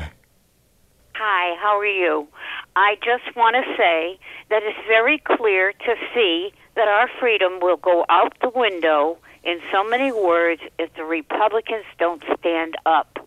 [1.13, 2.27] Hi, how are you?
[2.75, 4.17] I just want to say
[4.49, 9.59] that it's very clear to see that our freedom will go out the window in
[9.71, 13.19] so many words if the Republicans don't stand up.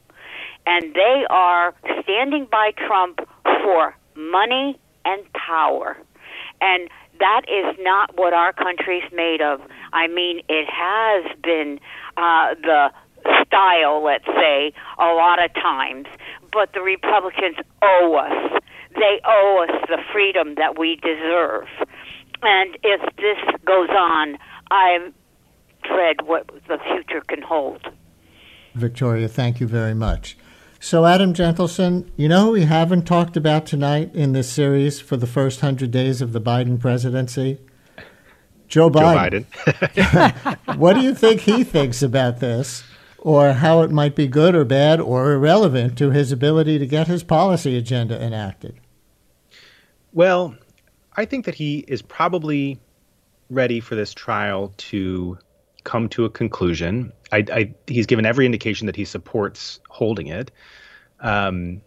[0.68, 5.96] And they are standing by Trump for money and power.
[6.60, 6.88] And
[7.18, 9.60] that is not what our country's made of.
[9.92, 11.80] I mean, it has been
[12.16, 12.90] uh, the
[13.44, 16.06] style, let's say, a lot of times
[16.52, 18.62] but the Republicans owe us.
[18.94, 21.66] They owe us the freedom that we deserve.
[22.42, 24.38] And if this goes on,
[24.70, 25.10] I
[25.82, 27.86] dread what the future can hold.
[28.74, 30.36] Victoria, thank you very much.
[30.80, 35.16] So, Adam Jentleson, you know who we haven't talked about tonight in this series for
[35.16, 37.58] the first 100 days of the Biden presidency?
[38.68, 39.46] Joe Biden.
[39.94, 40.76] Joe Biden.
[40.76, 42.84] what do you think he thinks about this?
[43.18, 47.08] or how it might be good or bad or irrelevant to his ability to get
[47.08, 48.78] his policy agenda enacted?
[50.12, 50.56] Well,
[51.16, 52.78] I think that he is probably
[53.50, 55.38] ready for this trial to
[55.84, 57.12] come to a conclusion.
[57.32, 60.50] I, I, he's given every indication that he supports holding it.
[61.20, 61.82] Um,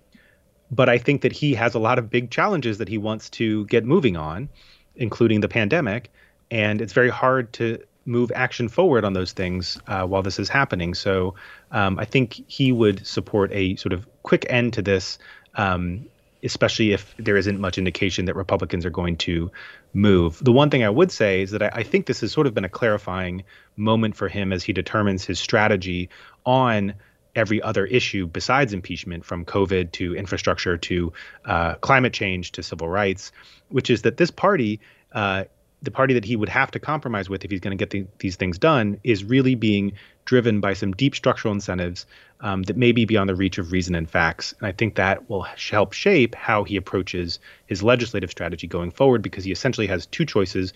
[0.69, 3.65] but I think that he has a lot of big challenges that he wants to
[3.65, 4.49] get moving on,
[4.95, 6.11] including the pandemic.
[6.49, 10.49] And it's very hard to move action forward on those things uh, while this is
[10.49, 10.93] happening.
[10.93, 11.35] So
[11.71, 15.19] um, I think he would support a sort of quick end to this,
[15.55, 16.07] um,
[16.43, 19.51] especially if there isn't much indication that Republicans are going to
[19.93, 20.39] move.
[20.43, 22.53] The one thing I would say is that I, I think this has sort of
[22.53, 23.43] been a clarifying
[23.75, 26.09] moment for him as he determines his strategy
[26.45, 26.93] on
[27.35, 31.13] every other issue besides impeachment, from COVID to infrastructure to
[31.45, 33.31] uh, climate change to civil rights,
[33.69, 34.79] which is that this party.
[35.11, 35.45] Uh,
[35.83, 38.05] the party that he would have to compromise with if he's going to get the,
[38.19, 39.93] these things done is really being
[40.31, 42.05] driven by some deep structural incentives
[42.39, 44.53] um, that may be beyond the reach of reason and facts.
[44.57, 49.21] And I think that will help shape how he approaches his legislative strategy going forward
[49.21, 50.71] because he essentially has two choices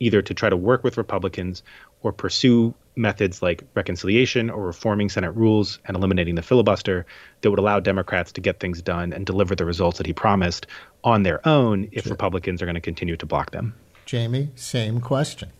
[0.00, 1.62] either to try to work with Republicans
[2.02, 7.06] or pursue methods like reconciliation or reforming Senate rules and eliminating the filibuster
[7.42, 10.66] that would allow Democrats to get things done and deliver the results that he promised
[11.04, 12.10] on their own if sure.
[12.10, 13.76] Republicans are going to continue to block them.
[14.06, 15.52] Jami, same question.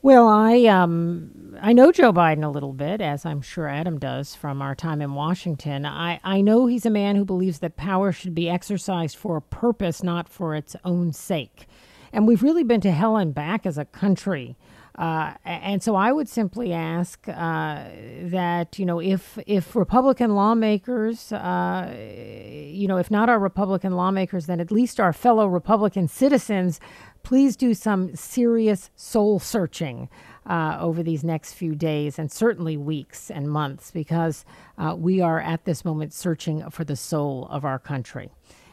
[0.00, 4.34] Well, I um, I know Joe Biden a little bit, as I'm sure Adam does
[4.34, 5.84] from our time in Washington.
[5.84, 9.42] I, I know he's a man who believes that power should be exercised for a
[9.42, 11.66] purpose, not for its own sake.
[12.12, 14.56] And we've really been to hell and back as a country
[14.98, 17.84] uh, and so I would simply ask uh,
[18.22, 24.46] that you know if if Republican lawmakers, uh, you know, if not our Republican lawmakers,
[24.46, 26.80] then at least our fellow Republican citizens,
[27.28, 30.08] please do some serious soul searching.
[30.46, 34.46] Uh, over these next few days and certainly weeks and months, because
[34.78, 38.30] uh, we are at this moment searching for the soul of our country,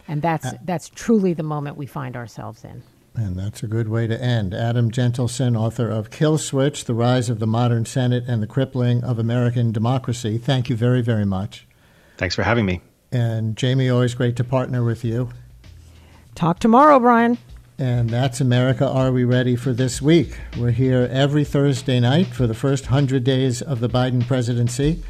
[0.08, 2.82] and that's uh, that's truly the moment we find ourselves in.
[3.14, 4.54] And that's a good way to end.
[4.54, 9.04] Adam Jentleson, author of Kill Switch The Rise of the Modern Senate and the Crippling
[9.04, 10.38] of American Democracy.
[10.38, 11.68] Thank you very, very much.
[12.16, 12.80] Thanks for having me.
[13.12, 15.28] And Jami, always great to partner with you.
[16.36, 17.38] Talk tomorrow, Brian.
[17.78, 20.40] And that's America Are We Ready for this week?
[20.58, 25.04] We're here every Thursday night for the first 100 days of the Biden presidency.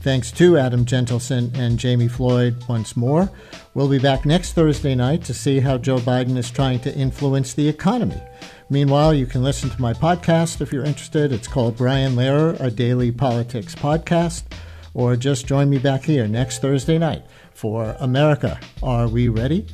[0.00, 3.30] Thanks to Adam Jentleson and Jami Floyd once more.
[3.74, 7.54] We'll be back next Thursday night to see how Joe Biden is trying to influence
[7.54, 8.20] the economy.
[8.68, 11.30] Meanwhile, you can listen to my podcast if you're interested.
[11.30, 14.42] It's called Brian Lehrer, a daily politics podcast,
[14.92, 17.22] or just join me back here next Thursday night
[17.54, 18.58] for America.
[18.82, 19.68] Are we ready?